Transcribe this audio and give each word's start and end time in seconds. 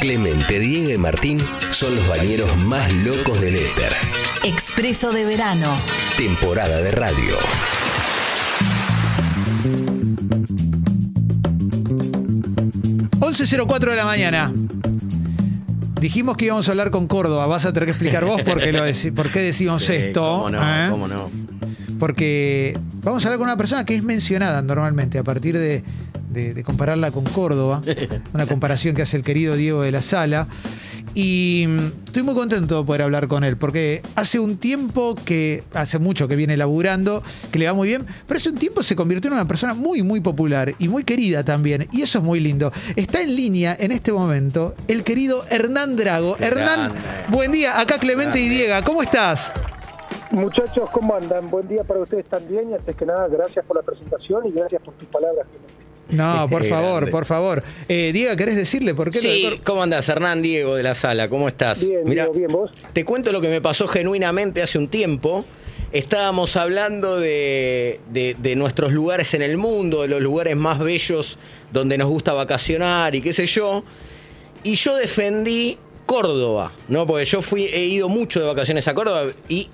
Clemente, 0.00 0.60
Diego 0.60 0.90
y 0.90 0.96
Martín 0.96 1.40
son 1.72 1.96
los 1.96 2.06
bañeros 2.08 2.56
más 2.58 2.92
locos 2.92 3.40
del 3.40 3.56
éter. 3.56 3.92
Expreso 4.44 5.10
de 5.10 5.24
verano. 5.24 5.76
Temporada 6.16 6.80
de 6.80 6.90
radio. 6.92 7.36
...11.04 13.20 13.90
de 13.90 13.96
la 13.96 14.04
mañana. 14.04 14.52
Dijimos 16.00 16.36
que 16.36 16.46
íbamos 16.46 16.68
a 16.68 16.70
hablar 16.70 16.90
con 16.90 17.08
Córdoba. 17.08 17.46
Vas 17.46 17.64
a 17.64 17.72
tener 17.72 17.86
que 17.86 17.90
explicar 17.90 18.24
vos 18.24 18.40
por 18.42 18.60
qué, 18.60 18.72
lo 18.72 18.82
por 19.16 19.30
qué 19.30 19.40
decimos 19.40 19.84
Sí, 19.84 19.94
esto. 19.94 20.44
¿Cómo 20.44 20.50
no? 20.50 20.62
¿eh? 20.62 20.88
¿Cómo 20.90 21.08
no? 21.08 21.30
Porque 21.98 22.78
vamos 23.02 23.24
a 23.24 23.28
hablar 23.28 23.38
con 23.38 23.48
una 23.48 23.56
persona 23.56 23.84
que 23.84 23.96
es 23.96 24.02
mencionada 24.04 24.62
normalmente 24.62 25.18
a 25.18 25.24
partir 25.24 25.58
de, 25.58 25.82
de- 26.30 26.54
de 26.54 26.64
compararla 26.64 27.10
con 27.10 27.24
Córdoba. 27.24 27.80
Una 28.34 28.46
comparación 28.46 28.94
que 28.94 29.02
hace 29.02 29.16
el 29.16 29.22
querido 29.22 29.54
Diego 29.56 29.82
de 29.82 29.92
la 29.92 30.02
Sala. 30.02 30.46
Y 31.14 31.64
mm, 31.66 31.78
estoy 32.06 32.22
muy 32.22 32.34
contento 32.34 32.78
de 32.78 32.84
poder 32.86 33.02
hablar 33.02 33.26
con 33.28 33.42
él, 33.42 33.56
porque 33.56 34.02
hace 34.14 34.38
un 34.38 34.56
tiempo 34.56 35.16
que, 35.24 35.64
hace 35.72 35.98
mucho 35.98 36.28
que 36.28 36.36
viene 36.36 36.56
laburando, 36.56 37.22
que 37.50 37.58
le 37.58 37.66
va 37.66 37.72
muy 37.74 37.88
bien, 37.88 38.06
pero 38.26 38.38
hace 38.38 38.50
un 38.50 38.56
tiempo 38.56 38.82
se 38.82 38.94
convirtió 38.94 39.28
en 39.28 39.34
una 39.34 39.48
persona 39.48 39.74
muy, 39.74 40.02
muy 40.02 40.20
popular 40.20 40.74
y 40.78 40.86
muy 40.88 41.02
querida 41.04 41.42
también. 41.44 41.88
Y 41.92 42.02
eso 42.02 42.18
es 42.18 42.24
muy 42.24 42.38
lindo. 42.40 42.70
Está 42.94 43.22
en 43.22 43.34
línea 43.34 43.76
en 43.80 43.90
este 43.90 44.12
momento 44.12 44.74
el 44.86 45.02
querido 45.02 45.44
Hernán 45.50 45.96
Drago. 45.96 46.36
Qué 46.36 46.44
Hernán, 46.44 46.90
grande. 46.90 47.00
buen 47.30 47.52
día. 47.52 47.80
Acá 47.80 47.98
Clemente 47.98 48.38
y 48.40 48.48
Diego. 48.48 48.74
¿Cómo 48.84 49.02
estás? 49.02 49.52
Muchachos, 50.30 50.90
¿cómo 50.92 51.16
andan? 51.16 51.48
Buen 51.48 51.66
día 51.68 51.82
para 51.84 52.00
ustedes 52.00 52.26
también 52.26 52.70
y 52.70 52.74
antes 52.74 52.94
que 52.94 53.06
nada, 53.06 53.26
gracias 53.28 53.64
por 53.64 53.76
la 53.78 53.82
presentación 53.82 54.46
y 54.46 54.52
gracias 54.52 54.82
por 54.82 54.92
tus 54.94 55.08
palabras. 55.08 55.46
No, 56.10 56.48
por 56.50 56.64
favor, 56.64 56.96
grande. 56.96 57.10
por 57.10 57.24
favor. 57.26 57.62
Eh, 57.88 58.10
Diego, 58.12 58.34
¿querés 58.36 58.56
decirle 58.56 58.94
por 58.94 59.10
qué? 59.10 59.18
Sí, 59.18 59.60
¿cómo 59.64 59.82
andás, 59.82 60.08
Hernán 60.08 60.42
Diego 60.42 60.74
de 60.76 60.82
la 60.82 60.94
Sala? 60.94 61.28
¿Cómo 61.28 61.48
estás? 61.48 61.80
Bien, 61.86 62.00
Mirá, 62.04 62.24
Diego, 62.24 62.38
bien, 62.38 62.52
¿vos? 62.52 62.70
Te 62.92 63.04
cuento 63.04 63.30
lo 63.32 63.40
que 63.40 63.48
me 63.48 63.60
pasó 63.60 63.86
genuinamente 63.88 64.62
hace 64.62 64.78
un 64.78 64.88
tiempo. 64.88 65.44
Estábamos 65.92 66.56
hablando 66.56 67.18
de, 67.18 68.00
de- 68.10 68.36
de 68.38 68.56
nuestros 68.56 68.92
lugares 68.92 69.32
en 69.34 69.40
el 69.42 69.56
mundo, 69.56 70.02
de 70.02 70.08
los 70.08 70.20
lugares 70.20 70.54
más 70.54 70.78
bellos 70.78 71.38
donde 71.72 71.96
nos 71.96 72.08
gusta 72.08 72.34
vacacionar 72.34 73.14
y 73.14 73.22
qué 73.22 73.32
sé 73.32 73.46
yo. 73.46 73.84
Y 74.64 74.74
yo 74.74 74.96
defendí 74.96 75.78
Córdoba, 76.04 76.72
¿no? 76.88 77.06
Porque 77.06 77.24
yo 77.24 77.40
fui, 77.42 77.64
he 77.64 77.84
ido 77.86 78.08
mucho 78.08 78.40
de 78.40 78.46
vacaciones 78.46 78.86
a 78.88 78.94
Córdoba 78.94 79.32
y 79.48 79.68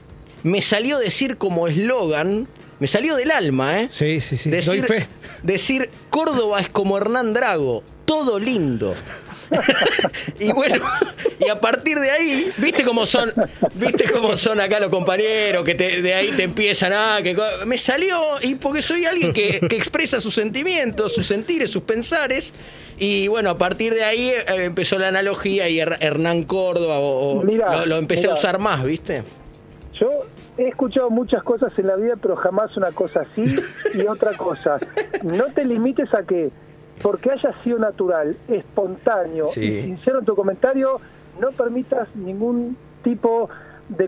me 0.45 0.61
salió 0.61 0.99
decir 0.99 1.37
como 1.37 1.67
eslogan, 1.67 2.47
me 2.81 2.87
salió 2.87 3.17
del 3.17 3.31
alma, 3.31 3.83
¿eh? 3.83 3.87
Sí, 3.91 4.21
sí, 4.21 4.37
sí. 4.37 4.51
Decir, 4.51 4.81
Doy 4.87 4.99
fe. 4.99 5.07
decir 5.43 5.91
Córdoba 6.11 6.61
es 6.61 6.69
como 6.69 6.97
Hernán 6.97 7.33
Drago, 7.33 7.83
todo 8.05 8.39
lindo. 8.39 8.95
y 10.41 10.53
bueno, 10.53 10.83
y 11.39 11.49
a 11.49 11.61
partir 11.61 11.99
de 12.01 12.11
ahí, 12.11 12.51
viste 12.57 12.83
cómo 12.83 13.05
son, 13.07 13.33
viste 13.75 14.05
cómo 14.11 14.37
son 14.37 14.59
acá 14.61 14.81
los 14.81 14.89
compañeros, 14.89 15.63
que 15.65 15.75
te- 15.75 16.03
de 16.03 16.15
ahí 16.15 16.31
te 16.33 16.43
empiezan 16.45 16.93
a 16.93 17.21
que 17.23 17.35
co- 17.35 17.43
me 17.67 17.79
salió, 17.79 18.37
y 18.43 18.55
porque 18.57 18.83
soy 18.83 19.05
alguien 19.05 19.33
que, 19.33 19.61
que 19.61 19.77
expresa 19.77 20.19
sus 20.19 20.35
sentimientos, 20.35 21.15
sus 21.15 21.27
sentires, 21.27 21.71
sus 21.71 21.83
pensares, 21.83 22.55
y 22.99 23.29
bueno, 23.29 23.51
a 23.51 23.59
partir 23.59 23.93
de 23.95 24.03
ahí 24.05 24.29
eh, 24.31 24.45
empezó 24.65 24.99
la 24.99 25.09
analogía 25.09 25.69
y 25.69 25.79
Her- 25.79 25.99
Hernán 26.01 26.45
Córdoba, 26.45 26.99
o, 26.99 27.39
o 27.41 27.43
Mirá, 27.45 27.81
lo, 27.81 27.87
lo 27.87 27.97
empecé 27.99 28.29
a 28.29 28.35
usar 28.35 28.59
más, 28.59 28.83
¿viste? 28.85 29.23
Yo 30.01 30.09
he 30.57 30.69
escuchado 30.69 31.11
muchas 31.11 31.43
cosas 31.43 31.73
en 31.79 31.87
la 31.87 31.97
vida, 31.97 32.15
pero 32.21 32.37
jamás 32.37 32.77
una 32.77 32.93
cosa 32.93 33.21
así 33.23 33.45
y 33.95 34.07
otra 34.07 34.37
cosa. 34.37 34.79
No 35.23 35.45
te 35.47 35.65
limites 35.65 36.13
a 36.15 36.23
que, 36.23 36.51
porque 37.03 37.33
haya 37.33 37.53
sido 37.63 37.79
natural, 37.79 38.37
espontáneo 38.49 39.47
Sí. 39.47 39.65
y 39.65 39.83
sincero 39.83 40.21
en 40.21 40.25
tu 40.25 40.37
comentario, 40.37 41.01
no 41.41 41.51
permitas 41.53 42.09
ningún 42.15 42.77
tipo 43.03 43.49
de 43.49 43.55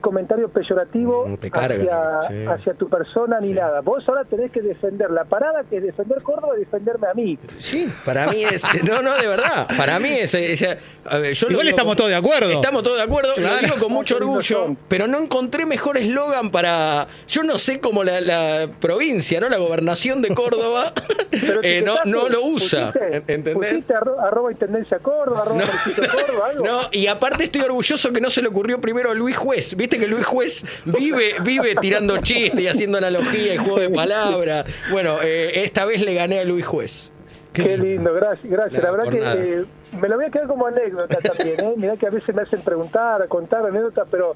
comentario 0.00 0.48
peyorativo 0.48 1.26
Mm, 1.26 1.34
carga, 1.48 2.20
hacia, 2.20 2.28
sí. 2.28 2.44
hacia 2.46 2.74
tu 2.74 2.88
persona 2.88 3.38
ni 3.40 3.48
Sí. 3.48 3.52
nada. 3.54 3.80
Vos 3.80 4.04
ahora 4.08 4.24
tenés 4.24 4.50
que 4.50 4.60
defender 4.60 5.10
la 5.10 5.24
parada, 5.24 5.64
que 5.68 5.76
es 5.78 5.82
defender 5.82 6.22
Córdoba 6.22 6.54
y 6.56 6.60
defenderme 6.60 7.08
a 7.08 7.14
mí. 7.14 7.38
Sí, 7.58 7.88
para 8.04 8.26
mí 8.28 8.42
es. 8.42 8.62
No, 8.86 9.02
no, 9.02 9.14
de 9.16 9.26
verdad. 9.26 9.66
Para 9.76 9.98
mí 9.98 10.08
es. 10.10 10.34
es- 10.34 10.62
a 11.08 11.18
ver, 11.18 11.34
yo 11.34 11.48
Igual 11.50 11.68
estamos 11.68 11.90
con- 11.92 11.96
todos 11.98 12.10
de 12.10 12.16
acuerdo. 12.16 12.50
Estamos 12.52 12.82
todos 12.82 12.96
de 12.96 13.02
acuerdo. 13.02 13.34
Claro. 13.34 13.54
Lo 13.56 13.62
digo 13.62 13.76
con 13.84 13.92
mucho 13.92 14.16
orgullo. 14.16 14.76
Pero 14.88 15.06
no 15.06 15.18
encontré 15.18 15.66
mejor 15.66 15.96
eslogan 15.98 16.50
para. 16.50 17.06
Yo 17.28 17.42
no 17.42 17.58
sé 17.58 17.80
cómo 17.80 18.04
la, 18.04 18.20
la 18.20 18.68
provincia, 18.80 19.40
¿no? 19.40 19.48
La 19.48 19.58
gobernación 19.58 20.22
de 20.22 20.34
Córdoba 20.34 20.92
eh, 21.62 21.82
no, 21.84 21.94
no 22.04 22.28
lo 22.28 22.42
usa. 22.44 22.92
pusiste- 22.92 23.16
¿Entendés? 23.32 23.54
Pusiste 23.54 23.94
arro- 23.94 24.18
arroba 24.20 24.52
intendencia 24.52 24.98
Córdoba, 24.98 25.42
arroba 25.42 25.58
No. 25.64 25.66
Córdoba, 26.12 26.46
algo. 26.50 26.64
No, 26.66 26.80
y 26.92 27.06
aparte 27.06 27.44
estoy 27.44 27.62
orgulloso 27.62 28.12
que 28.12 28.20
no 28.20 28.30
se 28.30 28.42
le 28.42 28.48
ocurrió 28.48 28.80
primero 28.80 29.10
a 29.10 29.14
Luis 29.14 29.36
Juez. 29.36 29.65
Viste 29.74 29.98
que 29.98 30.06
Luis 30.06 30.26
Juez 30.26 30.64
vive, 30.84 31.34
vive 31.42 31.74
tirando 31.80 32.18
chistes 32.18 32.60
y 32.60 32.68
haciendo 32.68 32.98
analogía 32.98 33.54
y 33.54 33.56
juego 33.56 33.80
de 33.80 33.90
palabras. 33.90 34.66
Bueno, 34.90 35.16
eh, 35.22 35.62
esta 35.64 35.86
vez 35.86 36.02
le 36.02 36.14
gané 36.14 36.40
a 36.40 36.44
Luis 36.44 36.66
Juez. 36.66 37.12
Qué, 37.52 37.78
lindo, 37.78 38.12
gracias, 38.12 38.50
gracias. 38.50 38.82
Nada, 38.82 38.96
la 38.96 39.04
verdad 39.04 39.32
que 39.38 39.54
eh, 39.60 39.64
me 39.98 40.08
lo 40.08 40.16
voy 40.16 40.26
a 40.26 40.30
quedar 40.30 40.46
como 40.46 40.66
anécdota 40.66 41.16
también, 41.22 41.58
¿eh? 41.58 41.74
Mirá 41.76 41.96
que 41.96 42.06
a 42.06 42.10
veces 42.10 42.34
me 42.34 42.42
hacen 42.42 42.60
preguntar, 42.60 43.26
contar 43.28 43.64
anécdotas, 43.64 44.06
pero 44.10 44.34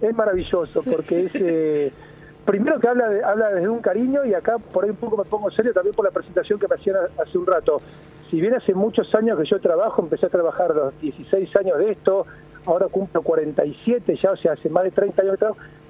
es 0.00 0.14
maravilloso 0.14 0.82
porque 0.82 1.26
es... 1.26 1.30
eh, 1.34 1.92
primero 2.46 2.78
que 2.80 2.88
habla, 2.88 3.08
de- 3.08 3.22
habla 3.22 3.50
desde 3.50 3.68
un 3.68 3.80
cariño 3.80 4.24
y 4.24 4.34
acá 4.34 4.58
por 4.58 4.84
ahí 4.84 4.90
un 4.90 4.96
poco 4.96 5.16
me 5.16 5.24
pongo 5.24 5.50
serio 5.50 5.72
también 5.72 5.94
por 5.94 6.04
la 6.06 6.10
presentación 6.10 6.58
que 6.58 6.66
me 6.68 6.74
hacían 6.76 6.96
hace 7.22 7.36
un 7.38 7.46
rato. 7.46 7.80
Si 8.30 8.40
bien 8.40 8.54
hace 8.54 8.74
muchos 8.74 9.14
años 9.14 9.38
que 9.38 9.44
yo 9.48 9.60
trabajo, 9.60 10.02
empecé 10.02 10.26
a 10.26 10.28
trabajar 10.30 10.70
a 10.72 10.74
los 10.74 11.00
16 11.00 11.54
años 11.56 11.78
de 11.78 11.92
esto, 11.92 12.26
ahora 12.66 12.88
cumplo 12.88 13.22
47 13.22 14.16
ya, 14.22 14.32
o 14.32 14.36
sea, 14.36 14.52
hace 14.52 14.68
más 14.68 14.84
de 14.84 14.90
30 14.90 15.22
años 15.22 15.38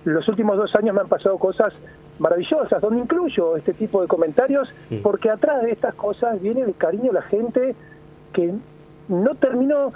los 0.05 0.29
últimos 0.29 0.57
dos 0.57 0.75
años 0.75 0.95
me 0.95 1.01
han 1.01 1.09
pasado 1.09 1.39
cosas 1.39 1.73
maravillosas, 2.19 2.81
donde 2.81 3.01
incluyo 3.01 3.57
este 3.57 3.73
tipo 3.73 4.03
de 4.03 4.09
comentarios, 4.09 4.69
porque 5.03 5.31
atrás 5.31 5.63
de 5.63 5.73
estas 5.73 5.95
cosas 5.95 6.41
viene 6.41 6.61
el 6.61 6.75
cariño 6.77 7.07
de 7.07 7.13
la 7.13 7.23
gente 7.23 7.75
que 8.33 8.55
no 9.09 9.35
terminó 9.35 9.93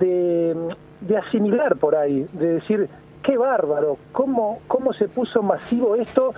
de, 0.00 0.56
de 1.00 1.16
asimilar 1.16 1.76
por 1.76 1.94
ahí, 1.94 2.26
de 2.32 2.54
decir, 2.54 2.88
qué 3.22 3.36
bárbaro, 3.36 3.98
cómo, 4.12 4.60
cómo 4.66 4.92
se 4.92 5.08
puso 5.08 5.42
masivo 5.42 5.94
esto, 5.96 6.34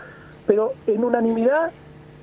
pero 0.46 0.72
en 0.86 1.04
unanimidad 1.04 1.70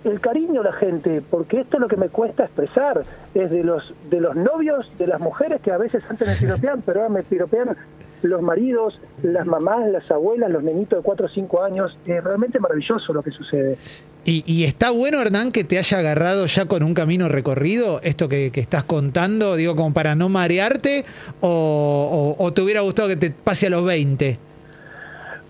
el 0.04 0.20
cariño 0.20 0.62
de 0.64 0.70
la 0.70 0.76
gente, 0.76 1.22
porque 1.30 1.62
esto 1.62 1.78
es 1.78 1.82
lo 1.82 1.88
que 1.88 1.98
me 1.98 2.10
cuesta 2.10 2.44
expresar, 2.46 3.04
es 3.34 3.50
de 3.50 3.64
los 3.64 3.94
de 4.10 4.20
los 4.22 4.36
novios, 4.36 4.86
de 4.98 5.08
las 5.08 5.20
mujeres 5.20 5.62
que 5.62 5.72
a 5.72 5.78
veces 5.78 6.04
antes 6.10 6.28
me 6.28 6.36
piropean, 6.36 6.82
pero 6.86 7.02
ahora 7.02 7.14
me 7.14 7.24
piropean 7.24 7.76
los 8.22 8.42
maridos, 8.42 9.00
las 9.22 9.46
mamás, 9.46 9.90
las 9.92 10.10
abuelas, 10.10 10.50
los 10.50 10.64
nenitos 10.64 11.00
de 11.00 11.04
4 11.04 11.26
o 11.26 11.30
5 11.30 11.62
años, 11.64 11.98
es 12.06 12.24
realmente 12.24 12.58
maravilloso 12.60 13.12
lo 13.12 13.22
que 13.22 13.32
sucede. 13.32 13.78
Y, 14.24 14.44
y 14.46 14.64
está 14.64 14.92
bueno, 14.92 15.20
Hernán, 15.20 15.52
que 15.52 15.66
te 15.66 15.78
haya 15.78 16.00
agarrado 16.00 16.46
ya 16.46 16.66
con 16.66 16.84
un 16.84 16.94
camino 16.94 17.28
recorrido, 17.28 18.00
esto 18.02 18.30
que, 18.30 18.52
que 18.52 18.62
estás 18.62 18.86
contando, 18.86 19.58
digo, 19.58 19.76
como 19.76 19.94
para 19.94 20.16
no 20.16 20.30
marearte, 20.30 21.04
o, 21.42 22.36
o- 22.40 22.42
o 22.42 22.54
te 22.54 22.62
hubiera 22.62 22.80
gustado 22.80 23.10
que 23.10 23.18
te 23.18 23.32
pase 23.32 23.68
a 23.68 23.72
los 23.72 23.84
20. 23.84 24.40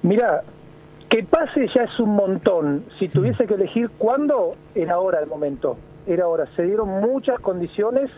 Mira, 0.01 0.41
que 1.13 1.23
pase 1.23 1.67
ya 1.75 1.83
es 1.83 1.99
un 1.99 2.15
montón. 2.15 2.85
Si 2.97 3.07
tuviese 3.07 3.45
que 3.45 3.53
elegir 3.53 3.91
cuándo, 3.99 4.55
era 4.73 4.95
ahora 4.95 5.19
el 5.19 5.27
momento. 5.27 5.77
Era 6.07 6.23
ahora. 6.23 6.47
Se 6.55 6.63
dieron 6.63 6.89
muchas 7.01 7.39
condiciones. 7.39 8.09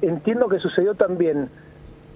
Entiendo 0.00 0.48
que 0.48 0.58
sucedió 0.58 0.94
también 0.94 1.50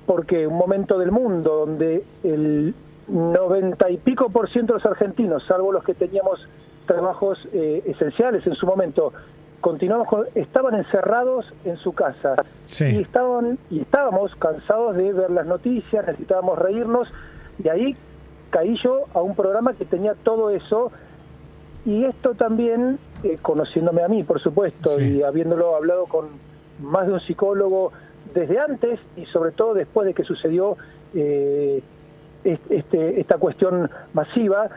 porque 0.07 0.47
un 0.47 0.57
momento 0.57 0.99
del 0.99 1.11
mundo 1.13 1.67
donde 1.67 2.05
el 2.23 2.75
noventa 3.09 3.91
y 3.91 3.99
pico 3.99 4.31
por 4.31 4.49
ciento 4.51 4.73
de 4.73 4.79
los 4.79 4.87
argentinos, 4.87 5.45
salvo 5.47 5.71
los 5.73 5.85
que 5.85 5.93
teníamos 5.93 6.41
trabajos 6.87 7.47
eh, 7.53 7.83
esenciales 7.85 8.47
en 8.47 8.55
su 8.55 8.65
momento, 8.67 9.13
continuamos 9.61 10.09
con- 10.09 10.27
estaban 10.35 10.75
encerrados 10.75 11.45
en 11.67 11.77
su 11.77 11.93
casa 11.93 12.37
Sí. 12.65 12.97
y 12.97 13.03
estaban 13.03 13.59
y 13.71 13.81
estábamos 13.83 14.35
cansados 14.37 14.97
de 14.97 15.13
ver 15.13 15.31
las 15.31 15.45
noticias, 15.47 16.07
necesitábamos 16.07 16.59
reírnos 16.59 17.09
y 17.63 17.69
ahí 17.69 17.97
caí 18.55 18.77
yo 18.85 19.07
a 19.15 19.21
un 19.21 19.35
programa 19.35 19.73
que 19.75 19.85
tenía 19.85 20.15
todo 20.15 20.51
eso 20.51 20.93
y 21.85 22.05
esto 22.05 22.35
también 22.35 23.01
eh, 23.25 23.37
conociéndome 23.43 24.03
a 24.05 24.09
mí, 24.09 24.23
por 24.23 24.41
supuesto, 24.41 24.91
Sí. 24.91 25.17
y 25.19 25.23
habiéndolo 25.25 25.75
hablado 25.75 26.07
con 26.07 26.29
más 26.81 27.09
de 27.09 27.15
un 27.15 27.21
psicólogo 27.21 27.91
desde 28.33 28.61
antes 28.61 29.01
y 29.17 29.27
sobre 29.27 29.51
todo 29.51 29.75
después 29.75 30.07
de 30.07 30.15
que 30.15 30.23
sucedió 30.23 30.77
eh, 31.15 31.83
es- 32.45 32.61
este, 32.71 33.21
esta 33.21 33.39
cuestión 33.39 33.91
masiva, 34.13 34.69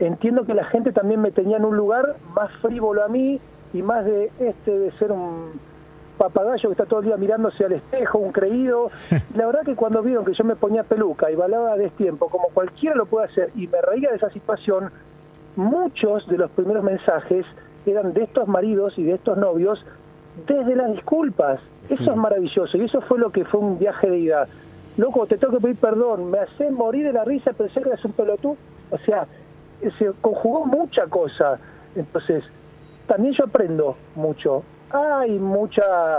entiendo 0.00 0.44
que 0.44 0.52
la 0.54 0.64
gente 0.64 0.92
también 0.92 1.22
me 1.22 1.30
tenía 1.30 1.56
en 1.56 1.64
un 1.64 1.76
lugar 1.78 2.16
más 2.34 2.50
frívolo 2.60 3.02
a 3.02 3.08
mí 3.08 3.40
y 3.72 3.80
más 3.82 4.04
de 4.04 4.30
este 4.38 4.78
de 4.78 4.90
ser 4.98 5.12
un 5.12 5.52
papagayo 6.18 6.68
que 6.68 6.72
está 6.72 6.84
todo 6.84 7.00
el 7.00 7.06
día 7.06 7.16
mirándose 7.16 7.64
al 7.64 7.72
espejo, 7.72 8.18
un 8.18 8.32
creído. 8.32 8.90
La 9.34 9.46
verdad 9.46 9.62
que 9.64 9.74
cuando 9.74 10.02
vieron 10.02 10.24
que 10.24 10.34
yo 10.34 10.44
me 10.44 10.56
ponía 10.56 10.82
peluca 10.82 11.30
y 11.30 11.36
balaba 11.36 11.72
a 11.72 11.76
destiempo, 11.76 12.28
como 12.28 12.48
cualquiera 12.52 12.94
lo 12.96 13.06
puede 13.06 13.26
hacer, 13.26 13.50
y 13.54 13.66
me 13.68 13.80
reía 13.80 14.10
de 14.10 14.16
esa 14.16 14.30
situación, 14.30 14.90
muchos 15.56 16.26
de 16.28 16.36
los 16.36 16.50
primeros 16.50 16.84
mensajes 16.84 17.46
eran 17.86 18.12
de 18.12 18.24
estos 18.24 18.46
maridos 18.48 18.98
y 18.98 19.04
de 19.04 19.14
estos 19.14 19.38
novios 19.38 19.82
desde 20.46 20.76
las 20.76 20.92
disculpas. 20.92 21.60
Eso 21.88 22.10
es 22.10 22.16
maravilloso 22.16 22.76
y 22.76 22.84
eso 22.84 23.00
fue 23.02 23.18
lo 23.18 23.30
que 23.30 23.44
fue 23.44 23.60
un 23.60 23.78
viaje 23.78 24.10
de 24.10 24.18
ida. 24.18 24.46
Loco, 24.98 25.26
te 25.26 25.38
tengo 25.38 25.54
que 25.54 25.60
pedir 25.60 25.76
perdón, 25.76 26.30
me 26.30 26.40
hace 26.40 26.70
morir 26.70 27.06
de 27.06 27.12
la 27.12 27.24
risa, 27.24 27.52
pensé 27.52 27.80
que 27.80 27.88
eras 27.88 28.04
un 28.04 28.12
pelotudo. 28.12 28.56
O 28.90 28.98
sea, 28.98 29.26
se 29.98 30.12
conjugó 30.20 30.66
mucha 30.66 31.06
cosa. 31.06 31.58
Entonces, 31.94 32.44
también 33.06 33.34
yo 33.34 33.44
aprendo 33.44 33.96
mucho. 34.14 34.62
Hay 34.90 35.38
mucha, 35.38 36.18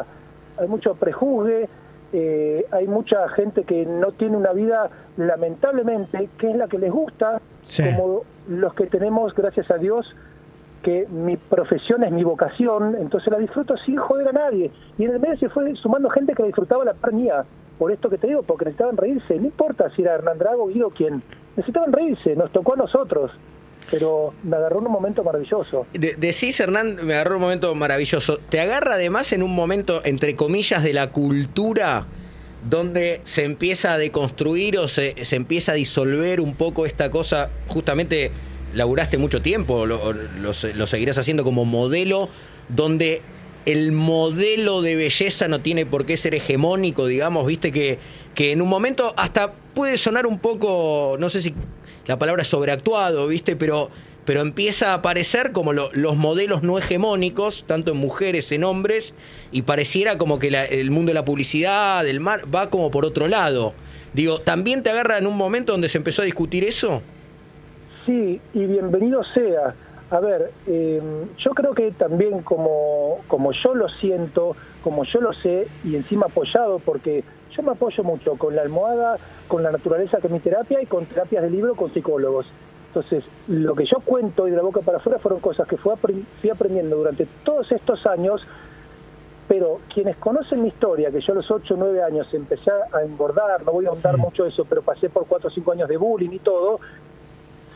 hay 0.57 0.67
mucho 0.67 0.95
prejuzgue, 0.95 1.67
eh, 2.13 2.65
hay 2.71 2.87
mucha 2.87 3.27
gente 3.29 3.63
que 3.63 3.85
no 3.85 4.11
tiene 4.11 4.37
una 4.37 4.51
vida, 4.53 4.89
lamentablemente, 5.17 6.29
que 6.37 6.49
es 6.49 6.55
la 6.55 6.67
que 6.67 6.77
les 6.77 6.91
gusta, 6.91 7.41
Sí. 7.63 7.83
como 7.95 8.21
los 8.47 8.73
que 8.73 8.87
tenemos, 8.87 9.33
gracias 9.35 9.69
a 9.69 9.77
Dios, 9.77 10.15
que 10.83 11.07
mi 11.09 11.35
profesión 11.37 12.03
es 12.03 12.11
mi 12.11 12.23
vocación, 12.23 12.95
entonces 12.99 13.31
la 13.31 13.37
disfruto 13.37 13.75
sin 13.77 13.97
joder 13.97 14.29
a 14.29 14.31
nadie. 14.31 14.71
Y 14.97 15.03
en 15.05 15.11
el 15.11 15.19
medio 15.19 15.37
se 15.37 15.49
fue 15.49 15.75
sumando 15.75 16.09
gente 16.09 16.33
que 16.33 16.43
la 16.43 16.47
disfrutaba 16.47 16.85
la 16.85 16.93
par 16.93 17.11
mía, 17.13 17.43
por 17.77 17.91
esto 17.91 18.09
que 18.09 18.17
te 18.17 18.27
digo, 18.27 18.43
porque 18.43 18.65
necesitaban 18.65 18.97
reírse, 18.97 19.35
no 19.37 19.45
importa 19.45 19.89
si 19.91 20.01
era 20.03 20.15
Hernán 20.15 20.37
Drago, 20.37 20.67
Guido, 20.67 20.89
quien, 20.89 21.21
necesitaban 21.57 21.91
reírse, 21.91 22.35
nos 22.35 22.51
tocó 22.51 22.73
a 22.73 22.77
nosotros, 22.77 23.31
pero 23.91 24.33
me 24.43 24.55
agarró 24.55 24.79
en 24.79 24.85
un 24.87 24.91
momento 24.91 25.23
maravilloso. 25.23 25.85
De- 25.93 26.15
decís, 26.15 26.59
Hernán, 26.59 26.97
me 27.03 27.13
agarró 27.15 27.35
un 27.35 27.41
momento 27.41 27.73
maravilloso. 27.75 28.37
¿Te 28.37 28.59
agarra 28.59 28.95
además 28.95 29.33
en 29.33 29.43
un 29.43 29.53
momento, 29.55 30.01
entre 30.05 30.35
comillas, 30.35 30.83
de 30.83 30.93
la 30.93 31.11
cultura, 31.11 32.05
donde 32.69 33.21
se 33.23 33.45
empieza 33.45 33.93
a 33.93 33.97
deconstruir 33.97 34.77
o 34.77 34.87
se, 34.87 35.15
se 35.25 35.35
empieza 35.35 35.71
a 35.71 35.75
disolver 35.75 36.39
un 36.39 36.53
poco 36.55 36.85
esta 36.85 37.09
cosa? 37.09 37.49
Justamente 37.67 38.31
laburaste 38.73 39.17
mucho 39.17 39.41
tiempo, 39.41 39.85
lo, 39.87 40.13
lo 40.13 40.51
lo 40.75 40.87
seguirás 40.87 41.17
haciendo 41.17 41.43
como 41.43 41.65
modelo, 41.65 42.29
donde 42.67 43.21
el 43.65 43.91
modelo 43.91 44.81
de 44.81 44.95
belleza 44.95 45.47
no 45.47 45.61
tiene 45.61 45.85
por 45.85 46.05
qué 46.05 46.17
ser 46.17 46.35
hegemónico, 46.35 47.07
digamos, 47.07 47.45
viste 47.47 47.71
que, 47.71 47.97
que 48.35 48.51
en 48.51 48.61
un 48.61 48.69
momento 48.69 49.13
hasta 49.17 49.53
puede 49.73 49.97
sonar 49.97 50.25
un 50.27 50.39
poco, 50.39 51.17
no 51.19 51.29
sé 51.29 51.41
si 51.41 51.53
la 52.09 52.17
palabra 52.17 52.43
sobreactuado, 52.43 53.27
viste, 53.27 53.55
pero, 53.55 53.91
pero 54.25 54.41
empieza 54.41 54.91
a 54.91 54.93
aparecer 54.95 55.51
como 55.51 55.73
lo- 55.73 55.91
los 55.93 56.15
modelos 56.17 56.63
no 56.63 56.79
hegemónicos, 56.79 57.65
tanto 57.67 57.91
en 57.91 57.97
mujeres, 57.97 58.51
en 58.51 58.63
hombres, 58.63 59.13
y 59.51 59.61
pareciera 59.61 60.17
como 60.17 60.39
que 60.39 60.47
el 60.47 60.89
mundo 60.89 61.11
de 61.11 61.13
la 61.13 61.23
publicidad, 61.23 62.03
del 62.03 62.19
mar, 62.19 62.41
va 62.53 62.71
como 62.71 62.89
por 62.89 63.05
otro 63.05 63.27
lado. 63.27 63.75
Digo, 64.15 64.39
¿también 64.41 64.81
te 64.81 64.89
agarra 64.89 65.19
en 65.19 65.27
un 65.27 65.37
momento 65.37 65.71
donde 65.71 65.87
se 65.87 65.99
empezó 65.99 66.23
a 66.23 66.25
discutir 66.25 66.63
eso? 66.63 67.03
Sí, 68.07 68.41
y 68.55 68.59
bienvenido 68.65 69.21
sea. 69.35 69.75
A 70.11 70.19
ver, 70.19 70.51
eh, 70.65 71.01
yo 71.37 71.51
creo 71.51 71.73
que 71.73 71.91
también 71.91 72.41
como, 72.41 73.19
como 73.27 73.51
yo 73.51 73.75
lo 73.75 73.87
siento, 73.89 74.55
como 74.83 75.03
yo 75.03 75.21
lo 75.21 75.33
sé, 75.33 75.67
y 75.83 75.95
encima 75.95 76.25
apoyado, 76.25 76.79
porque 76.79 77.23
yo 77.55 77.61
me 77.61 77.71
apoyo 77.71 78.03
mucho 78.03 78.35
con 78.35 78.55
la 78.55 78.63
almohada, 78.63 79.17
con 79.47 79.61
la 79.61 79.71
naturaleza 79.71 80.17
que 80.17 80.27
es 80.27 80.33
mi 80.33 80.39
terapia 80.39 80.81
y 80.81 80.87
con 80.87 81.05
terapias 81.05 81.43
de 81.43 81.51
libro 81.51 81.75
con 81.75 81.93
psicólogos. 81.93 82.47
Entonces, 82.87 83.23
lo 83.47 83.75
que 83.75 83.85
yo 83.85 83.99
cuento 84.03 84.47
y 84.47 84.51
de 84.51 84.57
la 84.57 84.63
boca 84.63 84.81
para 84.81 84.97
afuera 84.97 85.19
fueron 85.19 85.39
cosas 85.41 85.67
que 85.67 85.77
fui, 85.77 85.93
fui 86.41 86.49
aprendiendo 86.49 86.95
durante 86.95 87.27
todos 87.43 87.71
estos 87.71 88.03
años, 88.07 88.41
pero 89.47 89.79
quienes 89.93 90.17
conocen 90.17 90.63
mi 90.63 90.69
historia, 90.69 91.11
que 91.11 91.21
yo 91.21 91.33
a 91.33 91.35
los 91.35 91.51
8 91.51 91.75
o 91.75 91.77
9 91.77 92.01
años 92.01 92.33
empecé 92.33 92.71
a 92.71 93.03
engordar, 93.03 93.63
no 93.63 93.73
voy 93.73 93.85
a 93.85 93.89
ahondar 93.89 94.17
mucho 94.17 94.43
eso, 94.47 94.65
pero 94.65 94.81
pasé 94.81 95.07
por 95.09 95.27
4 95.27 95.49
o 95.49 95.51
5 95.51 95.71
años 95.71 95.87
de 95.87 95.97
bullying 95.97 96.31
y 96.31 96.39
todo, 96.39 96.79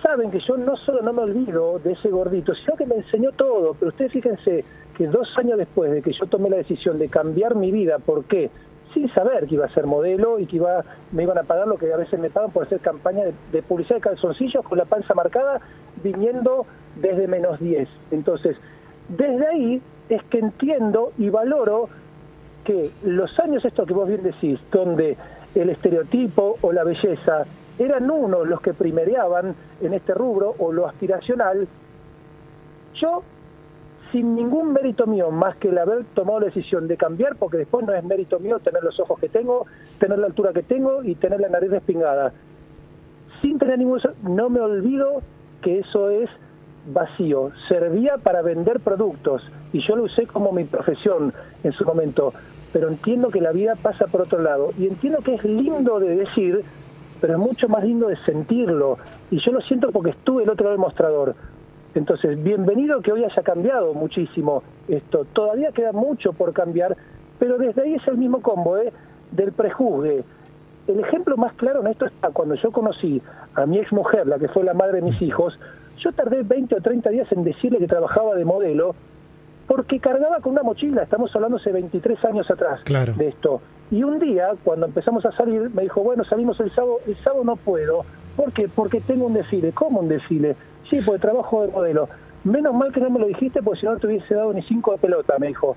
saben 0.04 0.30
que 0.30 0.40
yo 0.42 0.58
no 0.58 0.76
solo 0.78 1.02
no 1.02 1.14
me 1.14 1.24
olvido 1.24 1.80
de 1.80 1.94
ese 1.94 2.10
gordito, 2.10 2.54
sino 2.54 2.76
que 2.76 2.86
me 2.86 2.96
enseñó 2.96 3.32
todo. 3.32 3.74
Pero 3.74 3.90
ustedes 3.90 4.12
fíjense 4.12 4.64
que 4.96 5.08
dos 5.08 5.28
años 5.38 5.58
después 5.58 5.92
de 5.92 6.02
que 6.02 6.12
yo 6.12 6.26
tomé 6.28 6.50
la 6.50 6.58
decisión 6.58 7.00
de 7.00 7.08
cambiar 7.08 7.56
mi 7.56 7.72
vida, 7.72 7.98
¿por 8.00 8.26
qué? 8.26 8.52
Sin 8.94 9.10
saber 9.10 9.48
que 9.48 9.56
iba 9.56 9.66
a 9.66 9.74
ser 9.74 9.88
modelo 9.88 10.40
y 10.40 10.46
que 10.46 10.58
iba, 10.58 10.84
me 11.14 11.24
iban 11.24 11.38
a 11.38 11.44
pagar 11.44 11.68
lo 11.68 11.78
que 11.78 11.92
a 11.92 11.98
veces 11.98 12.20
me 12.20 12.30
pagan 12.30 12.52
por 12.52 12.66
hacer 12.66 12.80
campaña 12.82 13.24
de, 13.24 13.34
de 13.52 13.64
publicidad 13.64 13.96
de 13.96 14.02
calzoncillos 14.02 14.64
con 14.66 14.78
la 14.78 14.86
panza 14.86 15.14
marcada, 15.16 15.62
viniendo 16.04 16.66
desde 16.98 17.28
menos 17.28 17.60
10. 17.60 17.88
Entonces, 18.12 18.58
desde 19.08 19.48
ahí 19.48 19.82
es 20.10 20.22
que 20.26 20.40
entiendo 20.40 21.14
y 21.18 21.30
valoro 21.30 21.90
que 22.66 22.90
los 23.04 23.40
años 23.40 23.66
estos 23.66 23.88
que 23.88 23.94
vos 23.94 24.08
bien 24.08 24.24
decís, 24.24 24.60
donde 24.72 25.18
el 25.56 25.70
estereotipo 25.70 26.58
o 26.62 26.72
la 26.72 26.84
belleza 26.84 27.46
eran 27.80 28.10
unos 28.10 28.48
los 28.48 28.62
que 28.62 28.74
primereaban 28.74 29.56
en 29.82 29.94
este 29.94 30.14
rubro 30.14 30.56
o 30.60 30.72
lo 30.72 30.88
aspiracional, 30.88 31.68
yo, 32.96 33.24
sin 34.12 34.36
ningún 34.36 34.74
mérito 34.74 35.08
mío, 35.08 35.32
más 35.32 35.58
que 35.58 35.70
el 35.70 35.78
haber 35.78 36.06
tomado 36.14 36.42
la 36.42 36.46
decisión 36.48 36.88
de 36.88 36.98
cambiar, 36.98 37.36
porque 37.36 37.58
después 37.58 37.86
no 37.86 37.94
es 37.94 38.04
mérito 38.04 38.40
mío 38.40 38.60
tener 38.60 38.84
los 38.84 39.00
ojos 39.00 39.20
que 39.20 39.30
tengo, 39.30 39.66
tener 40.00 40.20
la 40.20 40.28
altura 40.28 40.54
que 40.54 40.64
tengo 40.64 41.04
y 41.04 41.16
tener 41.16 41.40
la 41.40 41.50
nariz 41.50 41.72
respingada. 41.72 42.32
Sin 43.42 43.58
tener 43.58 43.80
ningún... 43.80 44.00
No 44.22 44.50
me 44.50 44.60
olvido 44.60 45.22
que 45.62 45.80
eso 45.80 46.10
es 46.10 46.30
vacío. 46.86 47.52
Servía 47.68 48.18
para 48.18 48.42
vender 48.42 48.80
productos 48.80 49.42
y 49.72 49.86
yo 49.86 49.96
lo 49.96 50.04
usé 50.04 50.28
como 50.28 50.52
mi 50.52 50.64
profesión 50.66 51.34
en 51.64 51.72
su 51.72 51.84
momento. 51.84 52.34
Pero 52.72 52.90
entiendo 52.90 53.30
que 53.30 53.42
la 53.42 53.52
vida 53.52 53.76
pasa 53.82 54.08
por 54.08 54.22
otro 54.22 54.40
lado. 54.40 54.72
Y 54.78 54.88
entiendo 54.88 55.20
que 55.20 55.36
es 55.36 55.44
lindo 55.44 56.00
de 56.00 56.16
decir, 56.16 56.64
pero 57.24 57.36
es 57.36 57.40
mucho 57.40 57.70
más 57.70 57.86
lindo 57.86 58.10
de 58.10 58.18
sentirlo. 58.26 58.98
Y 59.32 59.40
yo 59.40 59.54
lo 59.54 59.62
siento 59.62 59.94
porque 59.94 60.10
estuve 60.10 60.44
el 60.44 60.50
otro 60.50 60.66
lado 60.66 60.72
del 60.72 60.82
mostrador. 60.82 61.36
Entonces, 61.96 62.44
bienvenido 62.44 63.00
que 63.00 63.14
hoy 63.14 63.24
haya 63.24 63.42
cambiado 63.44 63.94
muchísimo 63.94 64.62
esto. 64.90 65.26
Todavía 65.32 65.72
queda 65.72 65.94
mucho 65.94 66.34
por 66.34 66.52
cambiar, 66.52 66.98
pero 67.40 67.58
desde 67.58 67.82
ahí 67.82 67.94
es 67.94 68.06
el 68.10 68.18
mismo 68.18 68.42
combo 68.42 68.78
¿eh? 68.78 68.92
del 69.32 69.54
prejuzgue. 69.54 70.26
El 70.86 71.00
ejemplo 71.00 71.38
más 71.38 71.54
claro 71.54 71.80
en 71.80 71.88
esto 71.88 72.08
está 72.08 72.32
cuando 72.32 72.56
yo 72.56 72.74
conocí 72.74 73.22
a 73.56 73.66
mi 73.66 73.78
ex 73.78 73.94
mujer, 73.94 74.28
la 74.28 74.38
que 74.38 74.50
fue 74.50 74.66
la 74.66 74.74
madre 74.74 74.96
de 74.96 75.04
mis 75.04 75.22
hijos, 75.22 75.58
yo 76.00 76.12
tardé 76.12 76.44
20 76.44 76.76
o 76.76 76.82
30 76.82 77.10
días 77.10 77.32
en 77.32 77.46
decirle 77.46 77.80
que 77.80 77.88
trabajaba 77.88 78.36
de 78.36 78.44
modelo 78.44 78.96
porque 79.76 80.00
cargaba 80.00 80.40
con 80.40 80.52
una 80.52 80.62
mochila, 80.62 81.02
estamos 81.02 81.36
hablando 81.36 81.58
hace 81.58 81.72
23 81.74 82.24
años 82.26 82.50
atrás 82.52 82.82
Claro. 82.84 83.14
de 83.14 83.30
esto. 83.30 83.60
Y 83.90 84.04
un 84.04 84.20
día, 84.20 84.52
cuando 84.64 84.86
empezamos 84.86 85.26
a 85.26 85.32
salir, 85.32 85.72
me 85.74 85.82
dijo, 85.82 86.04
bueno, 86.04 86.24
salimos 86.26 86.60
el 86.60 86.70
sábado, 86.76 87.00
el 87.08 87.16
sábado 87.24 87.44
no 87.44 87.56
puedo. 87.56 88.06
¿Por 88.38 88.52
qué? 88.54 88.68
Porque 88.68 89.02
tengo 89.02 89.26
un 89.26 89.34
desfile. 89.34 89.72
¿Cómo 89.72 90.02
un 90.02 90.10
desfile? 90.10 90.56
Sí, 90.92 91.00
porque 91.04 91.22
trabajo 91.22 91.64
de 91.66 91.72
modelo. 91.72 92.08
Menos 92.44 92.76
mal 92.76 92.94
que 92.94 93.00
no 93.00 93.10
me 93.10 93.20
lo 93.20 93.26
dijiste, 93.26 93.64
porque 93.64 93.80
si 93.80 93.86
no 93.88 93.98
te 93.98 94.06
hubiese 94.06 94.36
dado 94.36 94.54
ni 94.54 94.62
cinco 94.62 94.92
de 94.92 95.00
pelota, 95.00 95.40
me 95.40 95.48
dijo. 95.48 95.76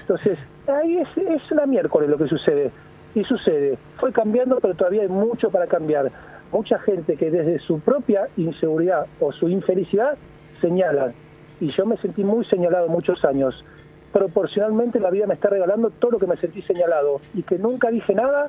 Entonces, 0.00 0.40
ahí 0.66 0.98
es, 0.98 1.08
es 1.16 1.48
la 1.52 1.66
miércoles 1.66 2.10
lo 2.10 2.18
que 2.18 2.26
sucede. 2.26 2.72
Y 3.14 3.22
sucede. 3.22 3.78
Fue 3.98 4.12
cambiando, 4.12 4.58
pero 4.60 4.74
todavía 4.74 5.02
hay 5.02 5.08
mucho 5.08 5.50
para 5.50 5.68
cambiar. 5.68 6.10
Mucha 6.50 6.80
gente 6.80 7.16
que 7.16 7.30
desde 7.30 7.60
su 7.60 7.78
propia 7.78 8.26
inseguridad 8.36 9.06
o 9.20 9.30
su 9.30 9.48
infelicidad 9.48 10.16
señala. 10.60 11.12
Y 11.60 11.68
yo 11.68 11.86
me 11.86 11.96
sentí 11.98 12.24
muy 12.24 12.44
señalado 12.44 12.88
muchos 12.88 13.24
años. 13.24 13.64
Proporcionalmente 14.12 15.00
la 15.00 15.10
vida 15.10 15.26
me 15.26 15.34
está 15.34 15.48
regalando 15.48 15.90
todo 15.90 16.12
lo 16.12 16.18
que 16.18 16.26
me 16.26 16.36
sentí 16.36 16.62
señalado. 16.62 17.20
Y 17.34 17.42
que 17.42 17.58
nunca 17.58 17.90
dije 17.90 18.14
nada 18.14 18.48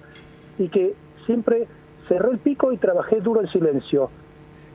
y 0.57 0.69
que 0.69 0.93
siempre 1.25 1.67
cerré 2.07 2.31
el 2.31 2.39
pico 2.39 2.71
y 2.71 2.77
trabajé 2.77 3.19
duro 3.21 3.41
en 3.41 3.47
silencio. 3.47 4.09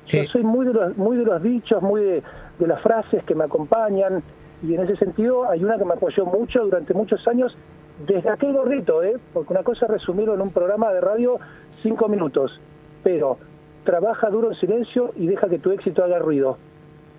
Yo 0.06 0.24
soy 0.24 0.42
muy 0.42 0.66
de 0.66 0.72
los, 0.72 0.96
muy 0.96 1.16
de 1.16 1.24
los 1.24 1.42
dichos, 1.42 1.80
muy 1.82 2.02
de, 2.02 2.22
de 2.58 2.66
las 2.66 2.80
frases 2.82 3.22
que 3.24 3.34
me 3.34 3.44
acompañan 3.44 4.22
y 4.62 4.74
en 4.74 4.80
ese 4.82 4.96
sentido 4.96 5.48
hay 5.48 5.64
una 5.64 5.76
que 5.76 5.84
me 5.84 5.94
apoyó 5.94 6.24
mucho 6.24 6.62
durante 6.62 6.94
muchos 6.94 7.26
años, 7.26 7.56
desde 8.06 8.30
aquel 8.30 8.52
gordito, 8.52 9.02
¿eh? 9.02 9.16
porque 9.32 9.52
una 9.52 9.62
cosa 9.62 9.86
es 9.86 9.92
resumirlo 9.92 10.34
en 10.34 10.40
un 10.40 10.50
programa 10.50 10.92
de 10.92 11.00
radio 11.00 11.38
cinco 11.82 12.08
minutos, 12.08 12.60
pero 13.02 13.38
trabaja 13.84 14.30
duro 14.30 14.52
en 14.52 14.58
silencio 14.58 15.12
y 15.16 15.26
deja 15.26 15.48
que 15.48 15.58
tu 15.58 15.72
éxito 15.72 16.04
haga 16.04 16.18
ruido. 16.20 16.58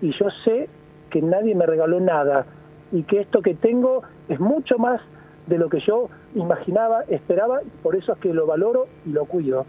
Y 0.00 0.10
yo 0.10 0.26
sé 0.44 0.68
que 1.14 1.22
nadie 1.22 1.54
me 1.54 1.64
regaló 1.64 2.00
nada 2.00 2.44
y 2.92 3.04
que 3.04 3.20
esto 3.20 3.40
que 3.40 3.54
tengo 3.54 4.02
es 4.28 4.40
mucho 4.40 4.76
más 4.78 5.00
de 5.46 5.58
lo 5.58 5.68
que 5.68 5.78
yo 5.86 6.08
imaginaba, 6.34 7.02
esperaba, 7.08 7.60
y 7.62 7.68
por 7.82 7.94
eso 7.96 8.12
es 8.14 8.18
que 8.18 8.34
lo 8.34 8.46
valoro 8.46 8.88
y 9.06 9.10
lo 9.10 9.24
cuido. 9.26 9.64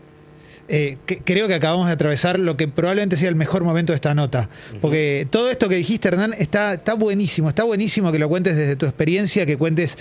Eh, 0.67 0.97
que- 1.05 1.19
creo 1.19 1.47
que 1.47 1.53
acabamos 1.53 1.85
de 1.87 1.93
atravesar 1.93 2.39
lo 2.39 2.57
que 2.57 2.67
probablemente 2.67 3.17
sea 3.17 3.29
el 3.29 3.35
mejor 3.35 3.63
momento 3.63 3.91
de 3.93 3.95
esta 3.95 4.15
nota. 4.15 4.49
Porque 4.81 5.27
todo 5.29 5.49
esto 5.51 5.69
que 5.69 5.75
dijiste, 5.75 6.07
Hernán, 6.07 6.33
está, 6.37 6.73
está 6.73 6.95
buenísimo. 6.95 7.49
Está 7.49 7.63
buenísimo 7.63 8.11
que 8.11 8.17
lo 8.19 8.27
cuentes 8.29 8.55
desde 8.55 8.75
tu 8.75 8.85
experiencia, 8.87 9.45
que 9.45 9.57
cuentes 9.57 9.97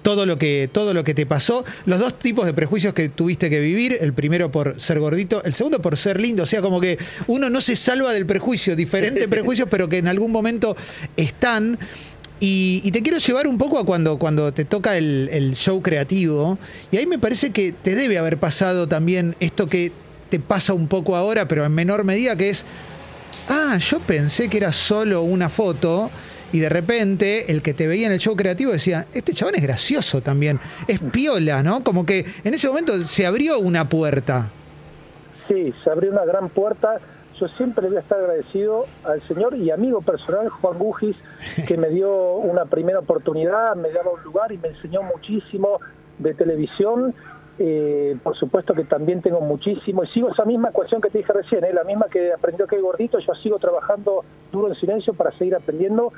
todo 0.00 0.26
lo 0.26 0.38
que 0.38 0.68
todo 0.72 0.94
lo 0.94 1.04
que 1.04 1.14
te 1.14 1.26
pasó, 1.26 1.64
los 1.86 2.00
dos 2.00 2.18
tipos 2.18 2.46
de 2.46 2.54
prejuicios 2.54 2.94
que 2.94 3.08
tuviste 3.08 3.50
que 3.50 3.60
vivir, 3.60 3.98
el 4.00 4.12
primero 4.12 4.50
por 4.50 4.80
ser 4.80 4.98
gordito, 4.98 5.42
el 5.44 5.52
segundo 5.52 5.82
por 5.82 5.96
ser 5.96 6.20
lindo, 6.20 6.44
o 6.44 6.46
sea, 6.46 6.62
como 6.62 6.80
que 6.80 6.98
uno 7.26 7.50
no 7.50 7.60
se 7.60 7.76
salva 7.76 8.12
del 8.12 8.26
prejuicio, 8.26 8.74
diferentes 8.74 9.28
prejuicios, 9.28 9.68
pero 9.70 9.88
que 9.88 9.98
en 9.98 10.08
algún 10.08 10.32
momento 10.32 10.76
están. 11.16 11.78
Y, 12.40 12.80
y 12.82 12.90
te 12.90 13.02
quiero 13.02 13.18
llevar 13.18 13.46
un 13.46 13.56
poco 13.56 13.78
a 13.78 13.86
cuando, 13.86 14.18
cuando 14.18 14.52
te 14.52 14.64
toca 14.64 14.96
el, 14.96 15.28
el 15.30 15.54
show 15.54 15.80
creativo. 15.80 16.58
Y 16.90 16.96
ahí 16.96 17.06
me 17.06 17.20
parece 17.20 17.50
que 17.50 17.70
te 17.70 17.94
debe 17.94 18.18
haber 18.18 18.38
pasado 18.38 18.88
también 18.88 19.36
esto 19.38 19.68
que 19.68 19.92
te 20.28 20.40
pasa 20.40 20.72
un 20.72 20.88
poco 20.88 21.14
ahora, 21.14 21.46
pero 21.46 21.64
en 21.64 21.72
menor 21.72 22.02
medida, 22.02 22.34
que 22.34 22.50
es, 22.50 22.64
ah, 23.48 23.78
yo 23.78 24.00
pensé 24.00 24.48
que 24.48 24.56
era 24.56 24.72
solo 24.72 25.22
una 25.22 25.48
foto. 25.48 26.10
Y 26.52 26.60
de 26.60 26.68
repente 26.68 27.50
el 27.50 27.62
que 27.62 27.74
te 27.74 27.86
veía 27.86 28.06
en 28.06 28.12
el 28.12 28.18
show 28.18 28.36
creativo 28.36 28.72
decía, 28.72 29.06
este 29.14 29.32
chabón 29.32 29.54
es 29.56 29.62
gracioso 29.62 30.20
también, 30.20 30.60
es 30.86 31.00
piola, 31.00 31.62
¿no? 31.62 31.82
Como 31.82 32.06
que 32.06 32.26
en 32.44 32.54
ese 32.54 32.68
momento 32.68 32.96
se 33.04 33.26
abrió 33.26 33.58
una 33.58 33.88
puerta. 33.88 34.50
Sí, 35.48 35.74
se 35.82 35.90
abrió 35.90 36.12
una 36.12 36.24
gran 36.24 36.48
puerta. 36.50 37.00
Yo 37.40 37.48
siempre 37.56 37.88
voy 37.88 37.96
a 37.96 38.00
estar 38.00 38.18
agradecido 38.18 38.86
al 39.04 39.20
señor 39.26 39.56
y 39.56 39.70
amigo 39.70 40.02
personal 40.02 40.48
Juan 40.48 40.78
Gugis, 40.78 41.16
que 41.66 41.76
me 41.76 41.88
dio 41.88 42.36
una 42.36 42.66
primera 42.66 43.00
oportunidad, 43.00 43.74
me 43.74 43.90
daba 43.90 44.12
un 44.12 44.22
lugar 44.22 44.52
y 44.52 44.58
me 44.58 44.68
enseñó 44.68 45.02
muchísimo 45.02 45.80
de 46.18 46.34
televisión. 46.34 47.14
Eh, 47.58 48.16
por 48.22 48.36
supuesto 48.36 48.72
que 48.74 48.84
también 48.84 49.20
tengo 49.20 49.40
muchísimo 49.40 50.04
y 50.04 50.06
sigo 50.08 50.30
esa 50.30 50.44
misma 50.44 50.70
ecuación 50.70 51.02
que 51.02 51.10
te 51.10 51.18
dije 51.18 51.32
recién, 51.32 51.64
¿eh? 51.64 51.72
la 51.72 51.84
misma 51.84 52.06
que 52.10 52.32
aprendió 52.32 52.66
que 52.66 52.80
gordito, 52.80 53.18
yo 53.18 53.34
sigo 53.34 53.58
trabajando 53.58 54.24
duro 54.50 54.68
en 54.68 54.74
silencio 54.76 55.12
para 55.12 55.32
seguir 55.32 55.54
aprendiendo, 55.54 56.12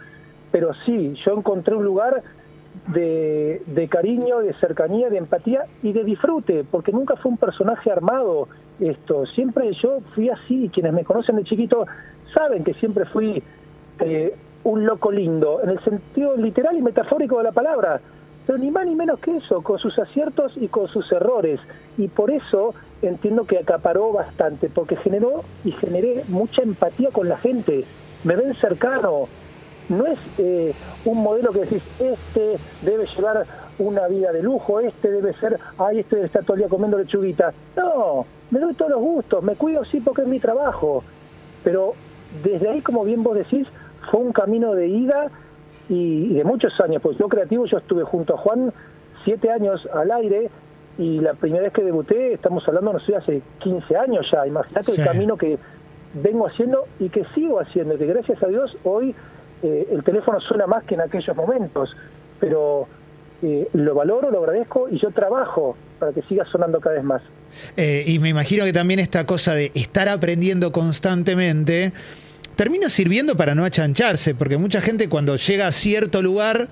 pero 0.54 0.72
sí, 0.86 1.14
yo 1.26 1.36
encontré 1.36 1.74
un 1.74 1.82
lugar 1.82 2.22
de, 2.86 3.88
cariño, 3.90 4.38
de 4.38 4.54
cercanía, 4.60 5.10
de 5.10 5.18
empatía 5.18 5.64
y 5.82 5.92
de 5.92 6.04
disfrute, 6.04 6.62
porque 6.62 6.92
nunca 6.92 7.16
fue 7.16 7.32
un 7.32 7.38
personaje 7.38 7.90
armado 7.90 8.46
esto, 8.78 9.26
siempre 9.26 9.72
yo 9.82 9.98
fui 10.14 10.28
así, 10.28 10.70
quienes 10.72 10.92
me 10.92 11.02
conocen 11.02 11.34
de 11.34 11.42
chiquito 11.42 11.88
saben 12.32 12.62
que 12.62 12.72
siempre 12.74 13.04
fui 13.06 13.42
eh, 13.98 14.36
un 14.62 14.86
loco 14.86 15.10
lindo, 15.10 15.60
en 15.60 15.70
el 15.70 15.80
sentido 15.82 16.36
literal 16.36 16.78
y 16.78 16.82
metafórico 16.82 17.38
de 17.38 17.42
la 17.42 17.52
palabra, 17.52 18.00
pero 18.46 18.56
ni 18.56 18.70
más 18.70 18.86
ni 18.86 18.94
menos 18.94 19.18
que 19.18 19.38
eso, 19.38 19.60
con 19.60 19.80
sus 19.80 19.98
aciertos 19.98 20.52
y 20.56 20.68
con 20.68 20.86
sus 20.86 21.10
errores, 21.10 21.58
y 21.98 22.06
por 22.06 22.30
eso 22.30 22.76
entiendo 23.02 23.42
que 23.42 23.58
acaparó 23.58 24.12
bastante, 24.12 24.70
porque 24.72 24.94
generó 24.94 25.42
y 25.64 25.72
generé 25.72 26.22
mucha 26.28 26.62
empatía 26.62 27.10
con 27.10 27.28
la 27.28 27.38
gente, 27.38 27.84
me 28.22 28.36
ven 28.36 28.54
cercano, 28.54 29.26
no 29.88 30.06
es 30.06 30.18
eh, 30.38 30.74
un 31.04 31.22
modelo 31.22 31.52
que 31.52 31.60
decís, 31.60 31.82
este 31.98 32.56
debe 32.82 33.06
llevar 33.06 33.46
una 33.78 34.06
vida 34.06 34.32
de 34.32 34.42
lujo, 34.42 34.80
este 34.80 35.10
debe 35.10 35.34
ser, 35.34 35.58
ay, 35.78 36.00
este 36.00 36.16
debe 36.16 36.26
estar 36.26 36.44
todo 36.44 36.54
el 36.54 36.60
día 36.60 36.68
comiendo 36.68 36.98
lechuguita. 36.98 37.52
No, 37.76 38.24
me 38.50 38.60
doy 38.60 38.74
todos 38.74 38.92
los 38.92 39.00
gustos, 39.00 39.42
me 39.42 39.56
cuido 39.56 39.84
sí 39.84 40.00
porque 40.00 40.22
es 40.22 40.28
mi 40.28 40.40
trabajo. 40.40 41.02
Pero 41.62 41.94
desde 42.42 42.68
ahí, 42.68 42.80
como 42.80 43.04
bien 43.04 43.22
vos 43.22 43.36
decís, 43.36 43.66
fue 44.10 44.20
un 44.20 44.32
camino 44.32 44.74
de 44.74 44.88
ida 44.88 45.30
y, 45.88 46.34
de 46.34 46.44
muchos 46.44 46.78
años. 46.80 47.02
Pues 47.02 47.18
yo 47.18 47.28
creativo, 47.28 47.66
yo 47.66 47.78
estuve 47.78 48.04
junto 48.04 48.34
a 48.34 48.38
Juan 48.38 48.72
siete 49.24 49.50
años 49.50 49.86
al 49.92 50.10
aire 50.10 50.50
y 50.98 51.18
la 51.18 51.32
primera 51.32 51.64
vez 51.64 51.72
que 51.72 51.82
debuté, 51.82 52.34
estamos 52.34 52.66
hablando, 52.68 52.92
no 52.92 53.00
sé, 53.00 53.16
hace 53.16 53.42
15 53.58 53.96
años 53.96 54.26
ya. 54.30 54.46
Imagínate 54.46 54.92
el 54.92 55.04
camino 55.04 55.36
que 55.36 55.58
vengo 56.14 56.46
haciendo 56.46 56.84
y 57.00 57.08
que 57.08 57.24
sigo 57.34 57.58
haciendo, 57.58 57.98
que 57.98 58.06
gracias 58.06 58.40
a 58.42 58.46
Dios 58.46 58.76
hoy 58.84 59.14
eh, 59.64 59.88
el 59.90 60.04
teléfono 60.04 60.38
suena 60.40 60.66
más 60.66 60.84
que 60.84 60.94
en 60.94 61.00
aquellos 61.00 61.34
momentos, 61.34 61.88
pero 62.38 62.86
eh, 63.42 63.66
lo 63.72 63.94
valoro, 63.94 64.30
lo 64.30 64.40
agradezco 64.40 64.90
y 64.90 65.00
yo 65.00 65.10
trabajo 65.10 65.74
para 65.98 66.12
que 66.12 66.20
siga 66.24 66.44
sonando 66.52 66.80
cada 66.80 66.96
vez 66.96 67.04
más. 67.04 67.22
Eh, 67.74 68.04
y 68.06 68.18
me 68.18 68.28
imagino 68.28 68.66
que 68.66 68.74
también 68.74 69.00
esta 69.00 69.24
cosa 69.24 69.54
de 69.54 69.72
estar 69.74 70.10
aprendiendo 70.10 70.70
constantemente 70.70 71.94
termina 72.56 72.90
sirviendo 72.90 73.38
para 73.38 73.54
no 73.54 73.64
achancharse, 73.64 74.34
porque 74.34 74.58
mucha 74.58 74.82
gente 74.82 75.08
cuando 75.08 75.36
llega 75.36 75.66
a 75.66 75.72
cierto 75.72 76.20
lugar 76.20 76.68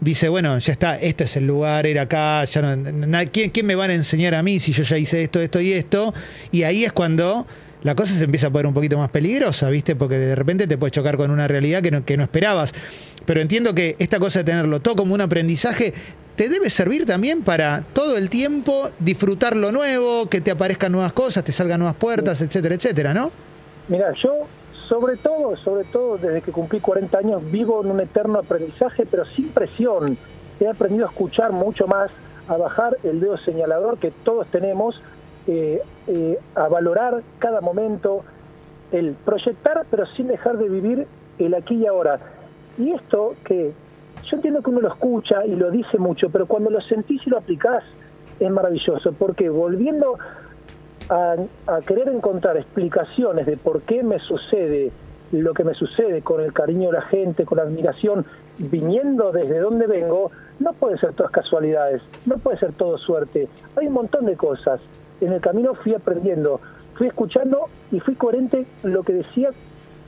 dice, 0.00 0.30
bueno, 0.30 0.58
ya 0.58 0.72
está, 0.72 0.98
este 0.98 1.24
es 1.24 1.36
el 1.36 1.46
lugar, 1.46 1.86
era 1.86 2.02
acá, 2.02 2.44
ya 2.44 2.62
no, 2.76 3.18
¿quién, 3.30 3.50
¿quién 3.50 3.66
me 3.66 3.74
van 3.74 3.90
a 3.90 3.94
enseñar 3.94 4.34
a 4.34 4.42
mí 4.42 4.58
si 4.58 4.72
yo 4.72 4.84
ya 4.84 4.96
hice 4.96 5.22
esto, 5.22 5.38
esto 5.38 5.60
y 5.60 5.74
esto? 5.74 6.14
Y 6.50 6.62
ahí 6.62 6.84
es 6.84 6.92
cuando 6.92 7.46
la 7.82 7.94
cosa 7.94 8.14
se 8.14 8.24
empieza 8.24 8.48
a 8.48 8.50
poner 8.50 8.66
un 8.66 8.74
poquito 8.74 8.98
más 8.98 9.10
peligrosa, 9.10 9.68
¿viste? 9.70 9.96
Porque 9.96 10.16
de 10.18 10.34
repente 10.34 10.66
te 10.66 10.78
puedes 10.78 10.92
chocar 10.92 11.16
con 11.16 11.30
una 11.30 11.48
realidad 11.48 11.82
que 11.82 11.90
no, 11.90 12.04
que 12.04 12.16
no 12.16 12.22
esperabas. 12.22 12.72
Pero 13.24 13.40
entiendo 13.40 13.74
que 13.74 13.96
esta 13.98 14.18
cosa 14.18 14.40
de 14.40 14.44
tenerlo 14.44 14.80
todo 14.80 14.96
como 14.96 15.14
un 15.14 15.20
aprendizaje 15.20 15.94
te 16.36 16.48
debe 16.48 16.70
servir 16.70 17.04
también 17.04 17.42
para 17.42 17.84
todo 17.92 18.16
el 18.16 18.30
tiempo 18.30 18.90
disfrutar 18.98 19.56
lo 19.56 19.70
nuevo, 19.70 20.26
que 20.28 20.40
te 20.40 20.50
aparezcan 20.50 20.92
nuevas 20.92 21.12
cosas, 21.12 21.44
te 21.44 21.52
salgan 21.52 21.80
nuevas 21.80 21.96
puertas, 21.96 22.40
etcétera, 22.40 22.74
etcétera, 22.74 23.14
¿no? 23.14 23.30
Mira, 23.88 24.12
yo 24.22 24.46
sobre 24.88 25.16
todo, 25.16 25.56
sobre 25.56 25.84
todo 25.84 26.18
desde 26.18 26.42
que 26.42 26.52
cumplí 26.52 26.80
40 26.80 27.16
años 27.16 27.50
vivo 27.50 27.82
en 27.82 27.90
un 27.90 28.00
eterno 28.00 28.38
aprendizaje, 28.38 29.06
pero 29.10 29.24
sin 29.24 29.48
presión. 29.48 30.18
He 30.60 30.68
aprendido 30.68 31.06
a 31.06 31.10
escuchar 31.10 31.52
mucho 31.52 31.86
más, 31.86 32.10
a 32.46 32.56
bajar 32.56 32.96
el 33.02 33.20
dedo 33.20 33.38
señalador 33.38 33.98
que 33.98 34.10
todos 34.10 34.46
tenemos, 34.48 35.00
eh, 35.46 35.82
eh, 36.06 36.38
a 36.54 36.68
valorar 36.68 37.22
cada 37.38 37.60
momento, 37.60 38.24
el 38.92 39.14
proyectar, 39.24 39.84
pero 39.90 40.06
sin 40.06 40.28
dejar 40.28 40.58
de 40.58 40.68
vivir 40.68 41.06
el 41.38 41.54
aquí 41.54 41.76
y 41.76 41.86
ahora. 41.86 42.20
Y 42.78 42.90
esto 42.92 43.34
que 43.44 43.72
yo 44.24 44.36
entiendo 44.36 44.62
que 44.62 44.70
uno 44.70 44.80
lo 44.80 44.88
escucha 44.88 45.44
y 45.44 45.54
lo 45.56 45.70
dice 45.70 45.98
mucho, 45.98 46.30
pero 46.30 46.46
cuando 46.46 46.70
lo 46.70 46.80
sentís 46.80 47.26
y 47.26 47.30
lo 47.30 47.38
aplicás 47.38 47.84
es 48.38 48.50
maravilloso, 48.50 49.12
porque 49.12 49.48
volviendo 49.48 50.18
a, 51.08 51.36
querer 51.86 52.08
encontrar 52.08 52.56
explicaciones 52.56 53.46
de 53.46 53.56
por 53.56 53.82
qué 53.82 54.02
me 54.02 54.18
sucede 54.20 54.90
lo 55.32 55.54
que 55.54 55.64
me 55.64 55.74
sucede 55.74 56.20
con 56.20 56.42
el 56.42 56.52
cariño 56.52 56.90
de 56.90 56.98
la 56.98 57.02
gente, 57.02 57.46
con 57.46 57.56
la 57.56 57.64
admiración, 57.64 58.26
viniendo 58.58 59.32
desde 59.32 59.60
donde 59.60 59.86
vengo, 59.86 60.30
no 60.60 60.74
puede 60.74 60.98
ser 60.98 61.14
todas 61.14 61.32
casualidades, 61.32 62.02
no 62.26 62.36
puede 62.36 62.58
ser 62.58 62.72
todo 62.72 62.98
suerte. 62.98 63.48
Hay 63.76 63.86
un 63.86 63.94
montón 63.94 64.26
de 64.26 64.36
cosas. 64.36 64.80
En 65.20 65.32
el 65.32 65.40
camino 65.40 65.74
fui 65.74 65.94
aprendiendo, 65.94 66.60
fui 66.94 67.06
escuchando 67.06 67.68
y 67.90 68.00
fui 68.00 68.14
coherente 68.14 68.66
lo 68.82 69.02
que 69.02 69.12
decía 69.12 69.50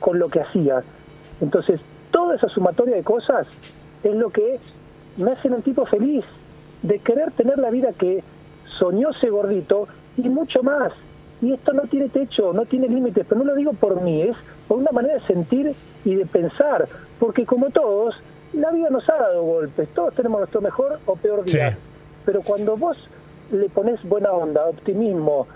con 0.01 0.19
lo 0.19 0.29
que 0.29 0.41
hacía. 0.41 0.83
Entonces, 1.41 1.81
toda 2.11 2.37
esa 2.37 2.49
sumatoria 2.49 2.97
de 2.97 3.03
cosas 3.03 3.47
es 4.03 4.15
lo 4.15 4.31
que 4.31 4.59
me 5.17 5.31
hace 5.31 5.49
un 5.49 5.63
tipo 5.63 5.87
feliz, 5.87 6.25
de 6.83 6.99
querer 6.99 7.33
tener 7.33 7.59
la 7.59 7.71
vida 7.71 7.93
que 7.93 8.23
soñó 8.79 9.11
ese 9.11 9.31
gordito 9.31 9.89
y 10.17 10.29
mucho 10.29 10.63
más. 10.63 10.93
Y 11.41 11.53
esto 11.53 11.73
no 11.73 11.83
tiene 11.83 12.09
techo, 12.09 12.53
no 12.53 12.65
tiene 12.67 12.89
límites, 12.89 13.27
pero 13.29 13.41
no 13.41 13.47
lo 13.47 13.55
digo 13.55 13.73
por 13.73 14.01
mí, 14.01 14.23
es 14.23 14.37
por 14.69 14.79
una 14.79 14.93
manera 14.93 15.15
de 15.15 15.21
sentir 15.27 15.75
y 16.05 16.15
de 16.15 16.27
pensar, 16.27 16.89
porque 17.19 17.45
como 17.45 17.71
todos, 17.71 18.15
la 18.53 18.71
vida 18.71 18.89
nos 18.91 19.09
ha 19.09 19.15
dado 19.15 19.43
golpes, 19.43 19.89
todos 19.95 20.15
tenemos 20.15 20.41
nuestro 20.41 20.61
mejor 20.61 21.01
o 21.07 21.17
peor 21.17 21.45
día, 21.45 21.77
pero 22.25 22.41
cuando 22.43 22.77
vos 22.77 22.97
le 23.51 23.69
pones 23.69 24.03
buena 24.05 24.33
onda, 24.33 24.67
optimismo, 24.67 25.47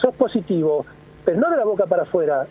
sos 0.00 0.14
positivo, 0.14 0.84
pero 1.24 1.38
no 1.38 1.50
de 1.50 1.56
la 1.56 1.64
boca 1.64 1.86
para 1.86 2.02
afuera, 2.02 2.46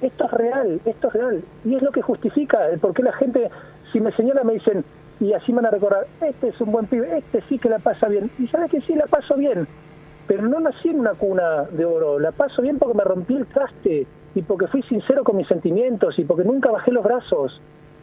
esto 0.00 0.24
es 0.26 0.30
real, 0.30 0.80
esto 0.84 1.08
es 1.08 1.14
real, 1.14 1.42
y 1.64 1.74
es 1.74 1.82
lo 1.82 1.90
que 1.90 2.02
justifica 2.02 2.68
el 2.68 2.78
por 2.78 2.94
qué 2.94 3.02
la 3.02 3.12
gente 3.12 3.50
si 3.92 4.00
me 4.00 4.12
señala 4.12 4.44
me 4.44 4.54
dicen, 4.54 4.84
y 5.20 5.32
así 5.32 5.52
van 5.52 5.66
a 5.66 5.70
recordar, 5.70 6.06
este 6.20 6.48
es 6.48 6.60
un 6.60 6.72
buen 6.72 6.86
pibe, 6.86 7.18
este 7.18 7.42
sí 7.48 7.58
que 7.58 7.68
la 7.68 7.78
pasa 7.78 8.08
bien. 8.08 8.30
Y 8.38 8.46
sabes 8.48 8.70
que 8.70 8.80
sí, 8.80 8.94
la 8.94 9.06
paso 9.06 9.34
bien, 9.34 9.66
pero 10.26 10.42
no 10.42 10.60
nací 10.60 10.88
en 10.88 11.00
una 11.00 11.14
cuna 11.14 11.64
de 11.64 11.84
oro, 11.84 12.18
la 12.18 12.32
paso 12.32 12.62
bien 12.62 12.78
porque 12.78 12.96
me 12.96 13.04
rompí 13.04 13.34
el 13.34 13.46
traste 13.46 14.06
y 14.34 14.42
porque 14.42 14.66
fui 14.66 14.82
sincero 14.82 15.24
con 15.24 15.36
mis 15.36 15.48
sentimientos 15.48 16.18
y 16.18 16.24
porque 16.24 16.44
nunca 16.44 16.70
bajé 16.70 16.92
los 16.92 17.04
brazos. 17.04 17.60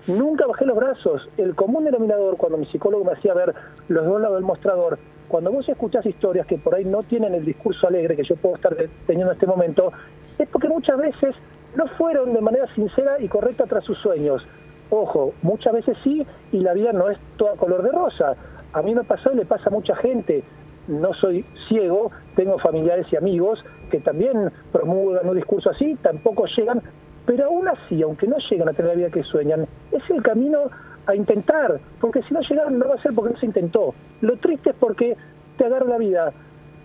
Nunca 0.07 0.45
bajé 0.45 0.65
los 0.65 0.75
brazos. 0.75 1.27
El 1.35 1.55
común 1.55 1.83
denominador, 1.83 2.37
cuando 2.37 2.59
mi 2.59 2.67
psicólogo 2.67 3.03
me 3.05 3.13
hacía 3.13 3.33
ver 3.33 3.55
los 3.87 4.05
dos 4.05 4.21
lados 4.21 4.35
del 4.35 4.45
mostrador, 4.45 4.99
cuando 5.27 5.51
vos 5.51 5.67
escuchás 5.67 6.05
historias 6.05 6.47
que 6.47 6.57
por 6.57 6.75
ahí 6.75 6.85
no 6.85 7.03
tienen 7.03 7.33
el 7.33 7.45
discurso 7.45 7.87
alegre 7.87 8.15
que 8.15 8.23
yo 8.23 8.35
puedo 8.35 8.55
estar 8.55 8.75
teniendo 9.07 9.31
en 9.31 9.35
este 9.35 9.47
momento, 9.47 9.91
es 10.37 10.47
porque 10.49 10.67
muchas 10.67 10.97
veces 10.97 11.35
no 11.75 11.87
fueron 11.87 12.33
de 12.33 12.41
manera 12.41 12.67
sincera 12.73 13.19
y 13.19 13.27
correcta 13.27 13.65
tras 13.65 13.83
sus 13.83 13.97
sueños. 13.97 14.45
Ojo, 14.89 15.33
muchas 15.41 15.73
veces 15.73 15.97
sí 16.03 16.25
y 16.51 16.59
la 16.59 16.73
vida 16.73 16.93
no 16.93 17.09
es 17.09 17.17
toda 17.37 17.55
color 17.55 17.83
de 17.83 17.91
rosa. 17.91 18.35
A 18.73 18.81
mí 18.81 18.93
me 18.93 19.03
pasó 19.03 19.31
y 19.31 19.35
le 19.35 19.45
pasa 19.45 19.69
a 19.69 19.71
mucha 19.71 19.95
gente. 19.95 20.43
No 20.87 21.13
soy 21.13 21.43
ciego, 21.67 22.11
tengo 22.35 22.59
familiares 22.59 23.07
y 23.11 23.15
amigos 23.15 23.63
que 23.89 23.99
también 23.99 24.51
promulgan 24.71 25.27
un 25.27 25.35
discurso 25.35 25.71
así, 25.71 25.95
tampoco 26.01 26.45
llegan, 26.45 26.81
pero 27.25 27.45
aún 27.45 27.67
así, 27.67 28.01
aunque 28.03 28.27
no 28.27 28.37
llegan 28.49 28.69
a 28.69 28.73
tener 28.73 28.91
la 28.91 28.97
vida 28.97 29.09
que 29.09 29.23
sueñan, 29.23 29.65
es 29.91 30.07
el 30.09 30.21
camino 30.21 30.69
a 31.07 31.15
intentar, 31.15 31.79
porque 31.99 32.21
si 32.23 32.33
no 32.33 32.41
llegaron 32.41 32.79
no 32.79 32.87
va 32.87 32.95
a 32.95 33.01
ser 33.01 33.13
porque 33.13 33.33
no 33.33 33.39
se 33.39 33.45
intentó. 33.45 33.93
Lo 34.21 34.37
triste 34.37 34.71
es 34.71 34.75
porque 34.75 35.15
te 35.57 35.65
agarra 35.65 35.85
la 35.85 35.97
vida 35.97 36.33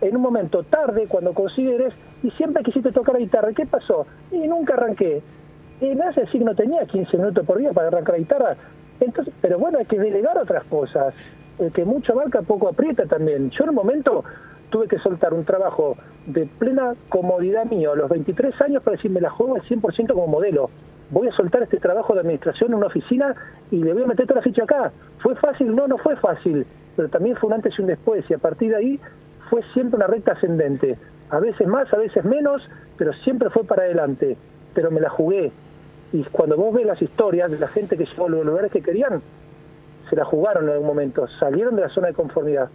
en 0.00 0.16
un 0.16 0.22
momento 0.22 0.62
tarde, 0.62 1.06
cuando 1.08 1.34
consideres, 1.34 1.92
y 2.22 2.30
siempre 2.32 2.62
quisiste 2.62 2.92
tocar 2.92 3.14
la 3.14 3.20
guitarra. 3.20 3.52
¿Qué 3.52 3.66
pasó? 3.66 4.06
Y 4.30 4.46
nunca 4.46 4.74
arranqué. 4.74 5.22
Y 5.80 5.98
hace 6.00 6.22
decir 6.22 6.40
que 6.40 6.44
no 6.44 6.54
tenía 6.54 6.84
15 6.84 7.16
minutos 7.16 7.46
por 7.46 7.58
día 7.58 7.72
para 7.72 7.88
arrancar 7.88 8.14
la 8.14 8.18
guitarra. 8.18 8.56
Entonces, 9.00 9.32
pero 9.40 9.58
bueno, 9.58 9.78
hay 9.78 9.86
que 9.86 9.98
delegar 9.98 10.36
otras 10.38 10.64
cosas. 10.64 11.14
El 11.58 11.72
que 11.72 11.84
mucho 11.84 12.14
marca, 12.14 12.42
poco 12.42 12.68
aprieta 12.68 13.06
también. 13.06 13.50
Yo 13.50 13.64
en 13.64 13.70
un 13.70 13.76
momento 13.76 14.24
tuve 14.70 14.88
que 14.88 14.98
soltar 14.98 15.34
un 15.34 15.44
trabajo 15.44 15.96
de 16.26 16.46
plena 16.46 16.94
comodidad 17.08 17.64
mío 17.64 17.92
a 17.92 17.96
los 17.96 18.08
23 18.08 18.60
años 18.60 18.82
para 18.82 18.96
decirme 18.96 19.20
la 19.20 19.30
juego 19.30 19.56
al 19.56 19.62
100% 19.62 20.12
como 20.12 20.26
modelo. 20.26 20.70
Voy 21.10 21.26
a 21.26 21.32
soltar 21.32 21.62
este 21.62 21.78
trabajo 21.78 22.14
de 22.14 22.20
administración 22.20 22.70
en 22.70 22.76
una 22.76 22.86
oficina 22.86 23.34
y 23.70 23.82
le 23.82 23.92
voy 23.92 24.04
a 24.04 24.06
meter 24.06 24.26
toda 24.26 24.40
la 24.40 24.44
ficha 24.44 24.62
acá. 24.62 24.92
¿Fue 25.18 25.34
fácil? 25.34 25.74
No, 25.74 25.88
no 25.88 25.98
fue 25.98 26.16
fácil. 26.16 26.64
Pero 26.96 27.08
también 27.08 27.36
fue 27.36 27.48
un 27.48 27.54
antes 27.54 27.76
y 27.76 27.82
un 27.82 27.88
después. 27.88 28.24
Y 28.30 28.34
a 28.34 28.38
partir 28.38 28.70
de 28.70 28.76
ahí 28.76 29.00
fue 29.48 29.62
siempre 29.74 29.96
una 29.96 30.06
recta 30.06 30.32
ascendente. 30.32 30.96
A 31.30 31.40
veces 31.40 31.66
más, 31.66 31.92
a 31.92 31.96
veces 31.96 32.24
menos, 32.24 32.62
pero 32.96 33.12
siempre 33.12 33.50
fue 33.50 33.64
para 33.64 33.82
adelante. 33.82 34.36
Pero 34.74 34.90
me 34.90 35.00
la 35.00 35.10
jugué, 35.10 35.50
Y 36.12 36.22
cuando 36.24 36.56
vos 36.56 36.74
ves 36.74 36.86
las 36.86 37.00
historias 37.02 37.50
de 37.50 37.58
la 37.58 37.68
gente 37.68 37.96
que 37.96 38.04
llegó 38.04 38.26
a 38.26 38.30
los 38.30 38.44
lugares 38.44 38.70
que 38.70 38.82
querían, 38.82 39.20
se 40.08 40.16
la 40.16 40.24
jugaron 40.24 40.64
en 40.64 40.70
algún 40.70 40.88
momento, 40.88 41.26
salieron 41.38 41.76
de 41.76 41.82
la 41.82 41.88
zona 41.88 42.08
de 42.08 42.14
conformidad. 42.14 42.68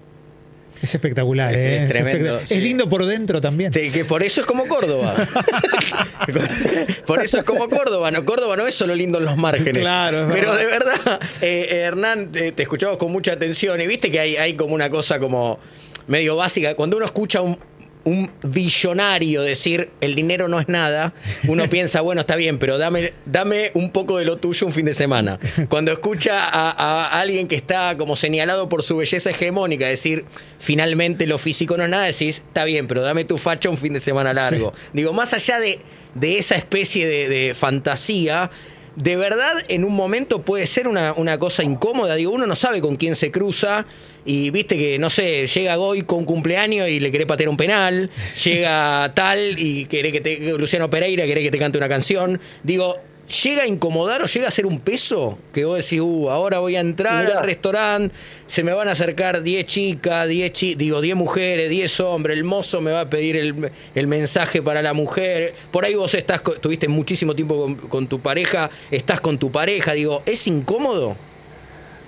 Es 0.81 0.93
espectacular, 0.93 1.53
Es- 1.53 1.59
¿eh? 1.59 1.83
es 1.83 1.89
tremendo, 1.89 2.39
sí. 2.45 2.53
Es 2.55 2.63
lindo 2.63 2.87
por 2.89 3.05
dentro 3.05 3.41
también. 3.41 3.71
Que 3.71 4.05
por 4.05 4.21
eso 4.23 4.41
es 4.41 4.47
como 4.47 4.67
Córdoba. 4.67 5.15
por 7.05 7.23
eso 7.23 7.37
es 7.39 7.43
como 7.43 7.69
Córdoba. 7.69 8.11
No, 8.11 8.25
Córdoba 8.25 8.57
no 8.57 8.67
es 8.67 8.75
solo 8.75 8.95
lindo 8.95 9.17
en 9.19 9.25
los 9.25 9.37
márgenes. 9.37 9.77
Claro, 9.81 10.29
Pero 10.31 10.53
de 10.55 10.65
verdad, 10.65 11.19
eh, 11.41 11.67
eh, 11.69 11.75
Hernán, 11.81 12.31
te, 12.31 12.51
te 12.51 12.63
escuchamos 12.63 12.97
con 12.97 13.11
mucha 13.11 13.33
atención 13.33 13.79
y 13.81 13.87
viste 13.87 14.11
que 14.11 14.19
hay, 14.19 14.35
hay 14.37 14.53
como 14.55 14.73
una 14.75 14.89
cosa 14.89 15.19
como 15.19 15.59
medio 16.07 16.35
básica. 16.35 16.75
Cuando 16.75 16.97
uno 16.97 17.05
escucha 17.05 17.41
un, 17.41 17.57
un 18.05 18.31
billonario 18.43 19.41
decir 19.41 19.89
el 19.99 20.15
dinero 20.15 20.47
no 20.47 20.59
es 20.59 20.69
nada, 20.69 21.13
uno 21.47 21.69
piensa, 21.69 22.01
bueno, 22.01 22.21
está 22.21 22.35
bien, 22.35 22.59
pero 22.59 22.77
dame, 22.77 23.13
dame 23.25 23.71
un 23.73 23.89
poco 23.91 24.17
de 24.17 24.25
lo 24.25 24.37
tuyo 24.37 24.65
un 24.65 24.73
fin 24.73 24.85
de 24.85 24.93
semana. 24.93 25.39
Cuando 25.69 25.91
escucha 25.91 26.47
a, 26.47 26.71
a 26.71 27.19
alguien 27.19 27.47
que 27.47 27.55
está 27.55 27.97
como 27.97 28.15
señalado 28.15 28.69
por 28.69 28.83
su 28.83 28.95
belleza 28.95 29.31
hegemónica 29.31 29.87
decir 29.87 30.25
finalmente 30.59 31.27
lo 31.27 31.37
físico 31.37 31.77
no 31.77 31.83
es 31.83 31.89
nada, 31.89 32.05
decís, 32.05 32.43
está 32.47 32.63
bien, 32.63 32.87
pero 32.87 33.01
dame 33.01 33.25
tu 33.25 33.37
facha 33.37 33.69
un 33.69 33.77
fin 33.77 33.93
de 33.93 33.99
semana 33.99 34.33
largo. 34.33 34.73
Digo, 34.93 35.11
más 35.11 35.33
allá 35.33 35.59
de, 35.59 35.79
de 36.13 36.37
esa 36.37 36.55
especie 36.55 37.07
de, 37.07 37.27
de 37.27 37.53
fantasía, 37.53 38.51
de 38.95 39.15
verdad 39.15 39.53
en 39.67 39.83
un 39.83 39.93
momento 39.93 40.41
puede 40.43 40.67
ser 40.67 40.87
una, 40.87 41.13
una 41.13 41.37
cosa 41.37 41.63
incómoda. 41.63 42.15
Digo, 42.15 42.31
uno 42.31 42.47
no 42.47 42.55
sabe 42.55 42.81
con 42.81 42.95
quién 42.95 43.15
se 43.15 43.31
cruza. 43.31 43.85
Y 44.25 44.49
viste 44.49 44.75
que, 44.75 44.97
no 44.97 45.09
sé, 45.11 45.45
llega 45.45 45.75
Goy 45.75 46.01
con 46.01 46.25
cumpleaños 46.25 46.89
y 46.89 46.99
le 46.99 47.11
querés 47.11 47.27
patear 47.27 47.47
un 47.47 47.57
penal. 47.57 48.09
Llega 48.43 49.11
tal 49.15 49.59
y 49.59 49.85
quiere 49.85 50.11
que 50.11 50.21
te. 50.21 50.57
Luciano 50.57 50.89
Pereira 50.89 51.25
quiere 51.25 51.43
que 51.43 51.51
te 51.51 51.59
cante 51.59 51.77
una 51.77 51.87
canción. 51.87 52.39
Digo, 52.63 52.97
¿llega 53.43 53.63
a 53.63 53.67
incomodar 53.67 54.23
o 54.23 54.25
llega 54.25 54.47
a 54.47 54.51
ser 54.51 54.65
un 54.65 54.79
peso? 54.79 55.37
Que 55.53 55.65
vos 55.65 55.77
decís, 55.77 56.01
uh, 56.01 56.29
ahora 56.29 56.57
voy 56.57 56.75
a 56.75 56.79
entrar 56.79 57.25
Mirá. 57.25 57.39
al 57.39 57.45
restaurante, 57.45 58.15
se 58.47 58.63
me 58.63 58.73
van 58.73 58.87
a 58.87 58.91
acercar 58.91 59.43
10 59.43 59.65
chicas, 59.65 60.27
10 60.27 60.53
chi 60.53 60.75
digo, 60.75 61.01
10 61.01 61.15
mujeres, 61.15 61.69
10 61.69 61.99
hombres, 62.01 62.35
el 62.35 62.43
mozo 62.43 62.81
me 62.81 62.91
va 62.91 63.01
a 63.01 63.09
pedir 63.09 63.35
el, 63.35 63.71
el 63.93 64.07
mensaje 64.07 64.61
para 64.61 64.81
la 64.81 64.93
mujer. 64.93 65.53
Por 65.71 65.85
ahí 65.85 65.93
vos 65.93 66.13
estás, 66.15 66.41
tuviste 66.61 66.87
muchísimo 66.87 67.35
tiempo 67.35 67.61
con, 67.61 67.75
con 67.75 68.07
tu 68.07 68.19
pareja, 68.19 68.69
estás 68.89 69.21
con 69.21 69.37
tu 69.37 69.51
pareja, 69.51 69.93
digo, 69.93 70.23
¿es 70.25 70.47
incómodo? 70.47 71.15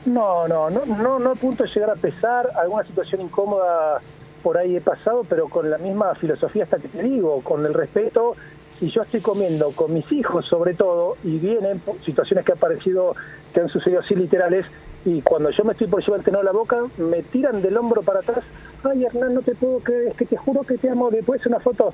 No, 0.07 0.47
no, 0.47 0.69
no, 0.69 0.85
no, 0.85 1.19
no 1.19 1.31
a 1.31 1.35
punto 1.35 1.65
de 1.65 1.69
llegar 1.69 1.89
a 1.89 1.95
pesar. 1.95 2.49
Alguna 2.55 2.85
situación 2.85 3.21
incómoda 3.21 3.99
por 4.41 4.57
ahí 4.57 4.77
he 4.77 4.81
pasado, 4.81 5.25
pero 5.27 5.49
con 5.49 5.69
la 5.69 5.77
misma 5.77 6.15
filosofía 6.15 6.63
hasta 6.63 6.77
que 6.77 6.87
te 6.87 7.03
digo, 7.03 7.41
con 7.41 7.65
el 7.65 7.73
respeto. 7.73 8.35
Si 8.79 8.89
yo 8.89 9.01
estoy 9.01 9.19
comiendo 9.19 9.71
con 9.71 9.93
mis 9.93 10.09
hijos, 10.13 10.45
sobre 10.45 10.75
todo, 10.75 11.17
y 11.23 11.39
vienen 11.39 11.81
situaciones 12.05 12.45
que 12.45 12.53
han 12.53 12.57
parecido, 12.57 13.15
que 13.53 13.59
han 13.59 13.67
sucedido 13.67 13.99
así 13.99 14.15
literales, 14.15 14.65
y 15.03 15.21
cuando 15.23 15.49
yo 15.49 15.65
me 15.65 15.73
estoy 15.73 15.87
por 15.87 16.01
llevar 16.01 16.19
el 16.19 16.25
tenor 16.25 16.41
a 16.41 16.45
la 16.45 16.51
boca, 16.51 16.83
me 16.97 17.23
tiran 17.23 17.61
del 17.61 17.75
hombro 17.75 18.01
para 18.01 18.19
atrás. 18.19 18.45
Ay, 18.83 19.03
Hernán, 19.03 19.33
no 19.33 19.41
te 19.41 19.55
puedo 19.55 19.79
creer, 19.79 20.09
es 20.09 20.15
que 20.15 20.25
te 20.25 20.37
juro 20.37 20.61
que 20.61 20.77
te 20.77 20.89
amo. 20.89 21.09
¿Le 21.09 21.23
puedes 21.23 21.41
hacer 21.41 21.51
una 21.51 21.61
foto? 21.61 21.93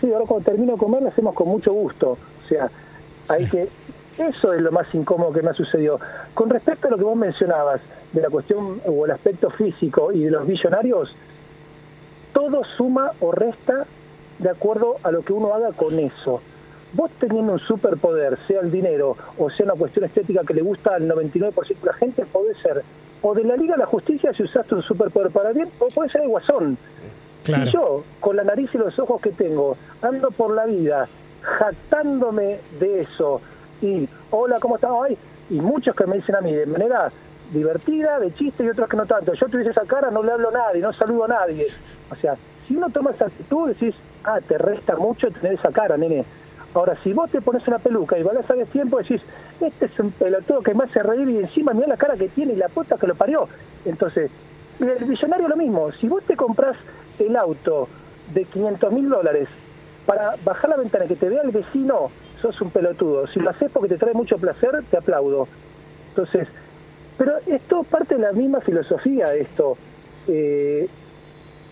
Sí, 0.00 0.12
ahora 0.12 0.24
cuando 0.26 0.44
termino 0.44 0.72
de 0.72 0.78
comer 0.78 1.02
lo 1.02 1.08
hacemos 1.08 1.34
con 1.34 1.48
mucho 1.48 1.72
gusto. 1.72 2.16
O 2.44 2.48
sea, 2.48 2.68
hay 3.28 3.46
que... 3.48 3.68
Eso 4.18 4.52
es 4.52 4.60
lo 4.60 4.72
más 4.72 4.92
incómodo 4.94 5.32
que 5.32 5.42
me 5.42 5.50
ha 5.50 5.54
sucedido. 5.54 6.00
Con 6.34 6.50
respecto 6.50 6.88
a 6.88 6.90
lo 6.90 6.98
que 6.98 7.04
vos 7.04 7.16
mencionabas, 7.16 7.80
de 8.12 8.22
la 8.22 8.30
cuestión 8.30 8.80
o 8.86 9.04
el 9.04 9.10
aspecto 9.10 9.50
físico 9.50 10.12
y 10.12 10.24
de 10.24 10.30
los 10.30 10.46
billonarios, 10.46 11.14
todo 12.32 12.62
suma 12.76 13.12
o 13.20 13.32
resta 13.32 13.86
de 14.38 14.50
acuerdo 14.50 14.96
a 15.02 15.10
lo 15.10 15.22
que 15.22 15.32
uno 15.32 15.54
haga 15.54 15.72
con 15.72 15.98
eso. 15.98 16.40
Vos 16.94 17.10
teniendo 17.20 17.52
un 17.52 17.58
superpoder, 17.58 18.38
sea 18.46 18.60
el 18.60 18.70
dinero 18.70 19.16
o 19.36 19.50
sea 19.50 19.66
una 19.66 19.74
cuestión 19.74 20.06
estética 20.06 20.42
que 20.46 20.54
le 20.54 20.62
gusta 20.62 20.94
al 20.94 21.08
99% 21.08 21.52
de 21.52 21.86
la 21.86 21.92
gente, 21.92 22.24
podés 22.24 22.56
ser 22.58 22.82
o 23.20 23.34
de 23.34 23.44
la 23.44 23.56
Liga 23.56 23.74
de 23.74 23.80
la 23.80 23.86
Justicia 23.86 24.32
si 24.32 24.44
usaste 24.44 24.76
un 24.76 24.82
superpoder 24.82 25.30
para 25.32 25.52
bien, 25.52 25.68
o 25.80 25.88
puede 25.88 26.08
ser 26.10 26.22
el 26.22 26.28
guasón. 26.28 26.78
Claro. 27.44 27.64
Si 27.64 27.72
yo, 27.72 28.04
con 28.20 28.36
la 28.36 28.44
nariz 28.44 28.70
y 28.74 28.78
los 28.78 28.98
ojos 28.98 29.20
que 29.20 29.32
tengo, 29.32 29.76
ando 30.00 30.30
por 30.30 30.54
la 30.54 30.66
vida 30.66 31.08
jactándome 31.42 32.60
de 32.78 33.00
eso 33.00 33.40
y, 33.80 34.08
hola, 34.30 34.56
¿cómo 34.60 34.76
estás? 34.76 34.90
Ay, 35.04 35.16
y 35.50 35.60
muchos 35.60 35.94
que 35.94 36.06
me 36.06 36.16
dicen 36.16 36.36
a 36.36 36.40
mí 36.40 36.52
de 36.52 36.66
manera 36.66 37.10
divertida, 37.52 38.18
de 38.18 38.32
chiste 38.32 38.64
y 38.64 38.68
otros 38.68 38.88
que 38.88 38.96
no 38.96 39.06
tanto. 39.06 39.32
Yo 39.34 39.46
tuviese 39.48 39.70
esa 39.70 39.84
cara, 39.84 40.10
no 40.10 40.22
le 40.22 40.32
hablo 40.32 40.48
a 40.48 40.52
nadie, 40.52 40.82
no 40.82 40.92
saludo 40.92 41.24
a 41.24 41.28
nadie. 41.28 41.66
O 42.10 42.16
sea, 42.16 42.36
si 42.66 42.76
uno 42.76 42.90
toma 42.90 43.12
esa 43.12 43.26
actitud, 43.26 43.68
decís, 43.68 43.94
ah, 44.24 44.40
te 44.46 44.58
resta 44.58 44.96
mucho 44.96 45.30
tener 45.30 45.54
esa 45.54 45.70
cara, 45.70 45.96
nene. 45.96 46.24
Ahora, 46.74 46.96
si 47.02 47.12
vos 47.12 47.30
te 47.30 47.40
pones 47.40 47.66
una 47.66 47.78
peluca 47.78 48.18
y 48.18 48.22
valés 48.22 48.48
a 48.50 48.54
tiempo, 48.66 48.98
decís, 48.98 49.22
este 49.60 49.86
es 49.86 49.98
un 49.98 50.12
pelotudo 50.12 50.60
que 50.60 50.74
me 50.74 50.84
hace 50.84 51.02
reír 51.02 51.28
y 51.28 51.38
encima 51.38 51.72
mira 51.72 51.88
la 51.88 51.96
cara 51.96 52.14
que 52.14 52.28
tiene 52.28 52.52
y 52.52 52.56
la 52.56 52.68
puta 52.68 52.96
que 52.96 53.06
lo 53.06 53.14
parió. 53.14 53.48
Entonces, 53.86 54.30
el 54.80 55.06
millonario 55.06 55.48
lo 55.48 55.56
mismo. 55.56 55.90
Si 55.92 56.08
vos 56.08 56.22
te 56.24 56.36
compras 56.36 56.76
el 57.18 57.34
auto 57.36 57.88
de 58.34 58.44
500 58.44 58.92
mil 58.92 59.08
dólares 59.08 59.48
para 60.04 60.34
bajar 60.44 60.70
la 60.70 60.76
ventana 60.76 61.06
y 61.06 61.08
que 61.08 61.16
te 61.16 61.28
vea 61.28 61.40
el 61.42 61.50
vecino, 61.50 62.10
sos 62.40 62.60
un 62.60 62.70
pelotudo. 62.70 63.26
Si 63.28 63.40
lo 63.40 63.50
haces 63.50 63.70
porque 63.72 63.88
te 63.88 63.98
trae 63.98 64.14
mucho 64.14 64.38
placer, 64.38 64.70
te 64.90 64.96
aplaudo. 64.96 65.48
Entonces, 66.10 66.48
pero 67.16 67.32
es 67.46 67.62
todo 67.62 67.82
parte 67.82 68.14
de 68.14 68.22
la 68.22 68.32
misma 68.32 68.60
filosofía 68.60 69.34
esto. 69.34 69.76
Eh, 70.28 70.88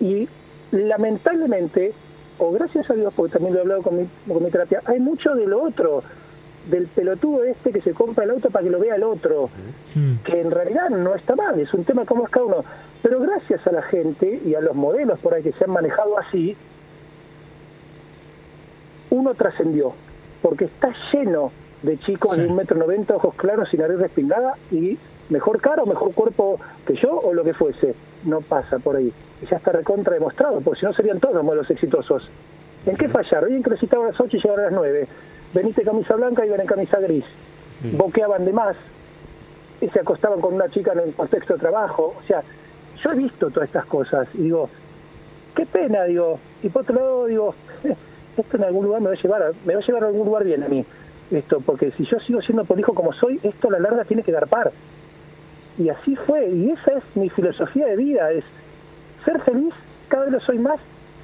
y 0.01 0.29
lamentablemente, 0.73 1.93
o 2.39 2.53
gracias 2.53 2.91
a 2.91 2.95
Dios, 2.95 3.13
porque 3.15 3.35
también 3.35 3.55
lo 3.55 3.61
he 3.61 3.63
hablado 3.63 3.83
con 3.83 3.97
mi, 3.97 4.09
con 4.27 4.43
mi 4.43 4.51
terapia, 4.51 4.83
hay 4.85 4.99
mucho 4.99 5.35
de 5.35 5.47
lo 5.47 5.63
otro, 5.63 6.03
del 6.69 6.89
pelotudo 6.89 7.45
este 7.45 7.73
que 7.73 7.81
se 7.81 7.93
compra 7.93 8.25
el 8.25 8.31
auto 8.31 8.51
para 8.51 8.65
que 8.65 8.71
lo 8.71 8.81
vea 8.81 8.97
el 8.97 9.05
otro, 9.05 9.51
que 10.25 10.41
en 10.41 10.51
realidad 10.51 10.91
no 10.91 11.15
está 11.15 11.37
mal, 11.37 11.59
es 11.61 11.73
un 11.73 11.85
tema 11.85 12.03
de 12.03 12.09
cómo 12.09 12.25
es 12.25 12.31
cada 12.31 12.47
uno. 12.47 12.65
Pero 13.03 13.21
gracias 13.21 13.65
a 13.67 13.73
la 13.73 13.83
gente 13.83 14.41
y 14.45 14.55
a 14.55 14.61
los 14.61 14.75
modelos 14.75 15.19
por 15.21 15.35
ahí 15.35 15.43
que 15.43 15.53
se 15.53 15.65
han 15.65 15.71
manejado 15.71 16.19
así, 16.19 16.57
uno 19.11 19.35
trascendió, 19.35 19.95
porque 20.43 20.67
está 20.67 20.93
lleno 21.13 21.51
de 21.83 21.99
chicos 21.99 22.35
Sí. 22.35 22.41
de 22.43 22.47
un 22.49 22.57
metro 22.57 22.77
noventa, 22.79 23.15
ojos 23.17 23.35
claros, 23.35 23.69
sin 23.71 23.81
nariz 23.81 23.99
respingada 23.99 24.55
y 24.71 24.99
mejor 25.29 25.61
cara 25.61 25.83
o 25.83 25.87
mejor 25.87 26.13
cuerpo 26.15 26.59
que 26.87 26.95
yo 26.97 27.11
o 27.19 27.33
lo 27.35 27.45
que 27.45 27.55
fuese. 27.55 27.95
No 28.25 28.41
pasa 28.41 28.79
por 28.79 28.97
ahí. 28.97 29.13
Y 29.43 29.47
ya 29.47 29.57
está 29.59 29.73
recontra 29.73 30.15
demostrado, 30.15 30.61
porque 30.61 30.81
si 30.81 30.87
no 30.87 30.93
serían 30.95 31.21
todos 31.21 31.43
modelos 31.45 31.71
exitosos. 31.71 32.29
¿En 32.87 32.97
qué 32.97 33.09
fallar? 33.09 33.45
Oye, 33.45 33.61
que 33.63 33.71
les 33.71 33.83
a 33.93 33.97
las 33.99 34.21
8 34.21 34.37
y 34.37 34.41
llegaron 34.41 34.61
a 34.61 34.65
las 34.65 34.73
9. 34.73 35.09
Veniste 35.53 35.83
camisa 35.83 36.15
blanca 36.15 36.47
y 36.47 36.51
ven 36.51 36.61
en 36.61 36.67
camisa 36.67 36.99
gris. 37.01 37.25
Boqueaban 37.97 38.45
de 38.45 38.53
más 38.53 38.77
y 39.81 39.89
se 39.89 40.01
acostaban 40.01 40.41
con 40.41 40.55
una 40.55 40.69
chica 40.71 40.93
en 40.93 41.01
el 41.01 41.13
contexto 41.15 41.55
de 41.55 41.61
trabajo. 41.61 42.15
O 42.19 42.27
sea, 42.27 42.43
yo 43.03 43.11
he 43.11 43.15
visto 43.17 43.51
todas 43.51 43.69
estas 43.69 43.85
cosas 43.87 44.27
y 44.35 44.43
digo, 44.45 44.71
qué 45.55 45.67
pena, 45.67 46.05
digo. 46.05 46.39
Y 46.63 46.69
por 46.69 46.83
otro 46.83 46.95
lado, 46.95 47.27
digo, 47.27 47.55
esto 48.37 48.57
en 48.57 48.65
algún 48.65 48.87
lugar 48.87 49.01
me 49.01 49.09
va 49.09 49.15
a 49.15 49.23
llevar 49.23 49.43
a, 49.43 49.51
me 49.65 49.75
va 49.75 49.81
a 49.81 49.87
llevar 49.87 50.05
a 50.05 50.07
algún 50.09 50.27
lugar 50.27 50.45
bien 50.45 50.63
a 50.63 50.69
mí. 50.69 50.85
Esto, 51.31 51.61
porque 51.61 51.91
si 51.93 52.05
yo 52.05 52.19
sigo 52.21 52.41
siendo 52.41 52.65
prolijo 52.65 52.95
como 52.95 53.13
soy, 53.13 53.41
esto 53.43 53.69
a 53.69 53.73
la 53.73 53.81
larga 53.81 54.05
tiene 54.05 54.23
que 54.23 54.33
dar 54.33 54.47
par. 54.47 54.73
Y 55.79 55.89
así 55.89 56.15
fue. 56.17 56.49
Y 56.49 56.71
esa 56.71 56.93
es 56.93 57.05
mi 57.15 57.29
filosofía 57.31 57.87
de 57.87 57.97
vida, 57.97 58.31
es 58.31 58.45
ser 59.25 59.41
feliz, 59.43 59.75
cada 60.09 60.25
vez 60.25 60.33
lo 60.33 60.41
soy 60.41 60.59
más, 60.59 60.79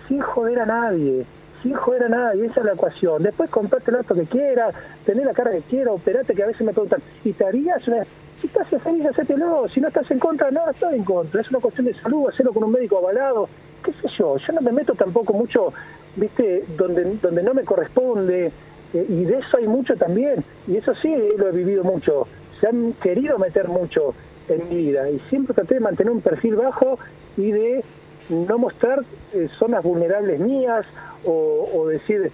sin 0.09 0.21
joder 0.21 0.61
a 0.61 0.67
nadie. 0.67 1.25
Sin 1.63 1.75
joder 1.75 2.05
a 2.05 2.09
nadie, 2.09 2.47
esa 2.47 2.61
es 2.61 2.67
la 2.67 2.73
ecuación. 2.73 3.23
Después 3.23 3.49
comprate 3.49 3.91
el 3.93 3.99
auto 3.99 4.15
que 4.15 4.25
quieras, 4.25 4.75
tener 5.07 5.25
la 5.25 5.33
cara 5.33 5.53
que 5.53 5.61
quieras, 5.61 5.95
operate, 5.95 6.35
que 6.35 6.43
a 6.43 6.49
veces 6.49 6.67
me 6.67 6.73
preguntan, 6.73 7.01
¿y 7.25 7.33
te 7.33 7.45
harías 7.45 7.87
una.? 7.87 8.05
Si 8.41 8.49
estás 8.49 8.67
feliz, 8.69 9.07
hacételo. 9.07 9.69
Si 9.69 9.81
no 9.81 9.87
estás 9.87 10.11
en 10.11 10.19
contra, 10.19 10.51
no 10.51 10.69
estoy 10.69 10.97
en 10.97 11.05
contra. 11.05 11.41
Es 11.41 11.51
una 11.51 11.61
cuestión 11.61 11.87
de 11.87 11.95
salud, 11.95 12.29
hacerlo 12.29 12.53
con 12.53 12.65
un 12.65 12.73
médico 12.73 12.99
avalado. 12.99 13.49
¿Qué 13.85 13.93
sé 13.93 14.09
yo? 14.19 14.37
Yo 14.37 14.53
no 14.53 14.61
me 14.61 14.73
meto 14.73 14.95
tampoco 14.95 15.33
mucho, 15.33 15.73
¿viste? 16.17 16.65
Donde, 16.77 17.05
donde 17.21 17.43
no 17.43 17.55
me 17.55 17.65
corresponde. 17.65 18.53
Eh, 18.95 19.07
y 19.09 19.25
de 19.25 19.39
eso 19.39 19.57
hay 19.57 19.67
mucho 19.67 19.97
también. 19.97 20.45
Y 20.67 20.77
eso 20.77 20.95
sí 20.97 21.15
lo 21.37 21.49
he 21.49 21.53
vivido 21.53 21.85
mucho. 21.85 22.27
Se 22.61 22.69
han 22.69 22.93
querido 22.95 23.39
meter 23.39 23.69
mucho 23.69 24.15
en 24.49 24.69
mi 24.69 24.77
vida. 24.77 25.09
Y 25.11 25.19
siempre 25.31 25.55
traté 25.55 25.75
de 25.75 25.81
mantener 25.81 26.13
un 26.13 26.21
perfil 26.21 26.57
bajo 26.57 26.99
y 27.37 27.51
de 27.51 27.85
no 28.29 28.59
mostrar 28.59 29.01
eh, 29.33 29.49
zonas 29.59 29.83
vulnerables 29.83 30.41
mías 30.41 30.87
o, 31.25 31.87
decir, 31.87 32.33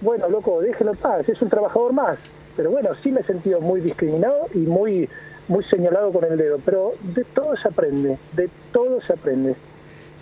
bueno, 0.00 0.28
loco, 0.28 0.60
déjelo 0.60 0.92
en 0.92 0.96
paz, 0.96 1.28
es 1.28 1.40
un 1.42 1.48
trabajador 1.48 1.92
más. 1.92 2.18
Pero 2.56 2.70
bueno, 2.70 2.90
sí 3.02 3.10
me 3.10 3.20
he 3.20 3.24
sentido 3.24 3.60
muy 3.60 3.80
discriminado 3.80 4.46
y 4.54 4.58
muy, 4.58 5.08
muy 5.48 5.64
señalado 5.64 6.12
con 6.12 6.24
el 6.24 6.36
dedo. 6.36 6.58
Pero 6.64 6.92
de 7.02 7.24
todo 7.24 7.56
se 7.56 7.68
aprende, 7.68 8.18
de 8.32 8.48
todo 8.72 9.00
se 9.02 9.12
aprende. 9.12 9.54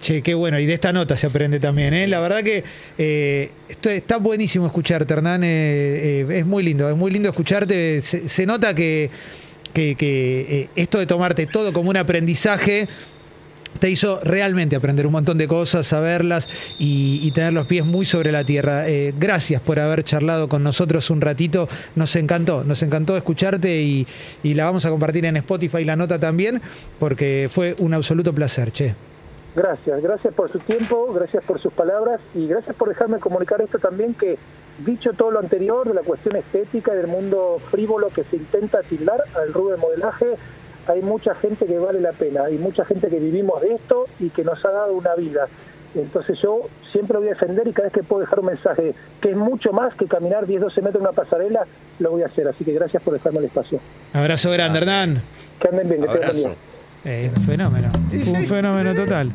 Che, 0.00 0.22
qué 0.22 0.34
bueno, 0.34 0.60
y 0.60 0.66
de 0.66 0.74
esta 0.74 0.92
nota 0.92 1.16
se 1.16 1.26
aprende 1.26 1.58
también, 1.58 1.92
¿eh? 1.92 2.06
La 2.06 2.20
verdad 2.20 2.44
que 2.44 2.62
eh, 2.98 3.50
esto 3.68 3.90
está 3.90 4.18
buenísimo 4.18 4.66
escucharte, 4.66 5.12
Hernán, 5.12 5.42
eh, 5.42 5.48
eh, 5.48 6.38
es 6.38 6.46
muy 6.46 6.62
lindo, 6.62 6.88
es 6.88 6.96
muy 6.96 7.10
lindo 7.10 7.28
escucharte, 7.28 8.00
se, 8.00 8.46
nota 8.46 8.74
que, 8.74 9.10
que- 9.74 10.68
esto 10.76 10.98
de 10.98 11.06
tomarte 11.06 11.46
todo 11.46 11.72
como 11.72 11.90
un 11.90 11.96
aprendizaje 11.96 12.88
te 13.80 13.90
hizo 13.90 14.20
realmente 14.22 14.76
aprender 14.76 15.04
un 15.06 15.12
montón 15.12 15.36
de 15.36 15.46
cosas, 15.46 15.86
saberlas 15.88 16.48
y, 16.78 17.30
tener 17.32 17.52
los 17.52 17.66
pies 17.66 17.84
muy 17.84 18.06
sobre 18.06 18.32
la 18.32 18.42
tierra. 18.44 18.86
Gracias 19.18 19.60
por 19.60 19.78
haber 19.78 20.02
charlado 20.04 20.48
con 20.48 20.64
nosotros 20.64 21.10
un 21.10 21.20
ratito. 21.20 21.68
Nos 21.94 22.16
encantó, 22.16 22.64
nos 22.64 22.82
encantó 22.82 23.16
escucharte 23.16 23.82
y, 23.82 24.06
y 24.42 24.54
la 24.54 24.64
vamos 24.64 24.84
a 24.86 24.90
compartir 24.90 25.26
en 25.26 25.36
Spotify 25.36 25.84
la 25.84 25.96
nota 25.96 26.18
también, 26.18 26.60
porque 26.98 27.48
fue 27.52 27.76
un 27.78 27.94
absoluto 27.94 28.34
placer, 28.34 28.72
che. 28.72 29.07
Gracias, 29.58 30.00
gracias 30.00 30.32
por 30.34 30.52
su 30.52 30.60
tiempo, 30.60 31.12
gracias 31.12 31.42
por 31.42 31.60
sus 31.60 31.72
palabras 31.72 32.20
y 32.32 32.46
gracias 32.46 32.76
por 32.76 32.90
dejarme 32.90 33.18
comunicar 33.18 33.60
esto 33.60 33.80
también 33.80 34.14
que 34.14 34.38
dicho 34.86 35.12
todo 35.14 35.32
lo 35.32 35.40
anterior 35.40 35.84
de 35.84 35.94
la 35.94 36.02
cuestión 36.02 36.36
estética 36.36 36.92
y 36.92 36.96
del 36.98 37.08
mundo 37.08 37.60
frívolo 37.72 38.06
que 38.10 38.22
se 38.22 38.36
intenta 38.36 38.82
tildar 38.84 39.20
al 39.34 39.52
rubro 39.52 39.74
de 39.74 39.80
modelaje, 39.80 40.26
hay 40.86 41.02
mucha 41.02 41.34
gente 41.34 41.66
que 41.66 41.76
vale 41.76 42.00
la 42.00 42.12
pena, 42.12 42.44
hay 42.44 42.56
mucha 42.56 42.84
gente 42.84 43.08
que 43.08 43.18
vivimos 43.18 43.60
de 43.60 43.74
esto 43.74 44.06
y 44.20 44.30
que 44.30 44.44
nos 44.44 44.64
ha 44.64 44.70
dado 44.70 44.92
una 44.92 45.16
vida. 45.16 45.48
Entonces 45.96 46.38
yo 46.40 46.68
siempre 46.92 47.14
lo 47.14 47.20
voy 47.20 47.30
a 47.30 47.32
defender 47.32 47.66
y 47.66 47.72
cada 47.72 47.88
vez 47.88 47.94
que 47.94 48.04
puedo 48.04 48.20
dejar 48.20 48.38
un 48.38 48.46
mensaje 48.46 48.94
que 49.20 49.30
es 49.30 49.36
mucho 49.36 49.72
más 49.72 49.92
que 49.96 50.06
caminar 50.06 50.46
10, 50.46 50.60
12 50.60 50.82
metros 50.82 51.00
en 51.00 51.08
una 51.08 51.12
pasarela, 51.12 51.66
lo 51.98 52.12
voy 52.12 52.22
a 52.22 52.26
hacer. 52.26 52.46
Así 52.46 52.64
que 52.64 52.74
gracias 52.74 53.02
por 53.02 53.12
dejarme 53.12 53.40
el 53.40 53.46
espacio. 53.46 53.80
Abrazo 54.12 54.52
grande, 54.52 54.78
Hernán. 54.78 55.22
Que 55.58 55.66
anden 55.66 55.88
bien, 55.88 56.02
que 56.02 56.10
Abrazo. 56.10 56.54
Eh, 57.10 57.32
un 57.34 57.42
fenómeno. 57.42 57.90
Un 58.12 58.44
fenómeno 58.44 58.94
total. 58.94 59.32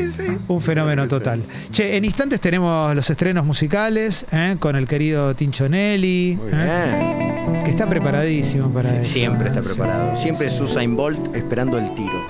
Un 0.48 0.62
fenómeno 0.62 1.08
total. 1.08 1.42
Che, 1.72 1.98
en 1.98 2.06
instantes 2.06 2.40
tenemos 2.40 2.94
los 2.94 3.10
estrenos 3.10 3.46
musicales 3.46 4.28
eh, 4.32 4.58
con 4.60 4.76
el 4.76 4.88
querido 4.88 5.36
Tincho 5.36 5.68
Nelly, 5.68 6.38
Muy 6.40 6.52
eh, 6.54 7.46
bien. 7.48 7.64
que 7.64 7.72
está 7.72 7.90
preparadísimo 7.90 8.70
para 8.70 9.02
eso. 9.02 9.12
Siempre 9.12 9.48
está 9.48 9.64
sí. 9.64 9.70
preparado. 9.70 10.22
Siempre 10.22 10.48
es 10.48 10.62
Usain 10.62 10.96
Bolt 10.96 11.36
esperando 11.36 11.80
el 11.80 11.92
tiro. 11.96 12.28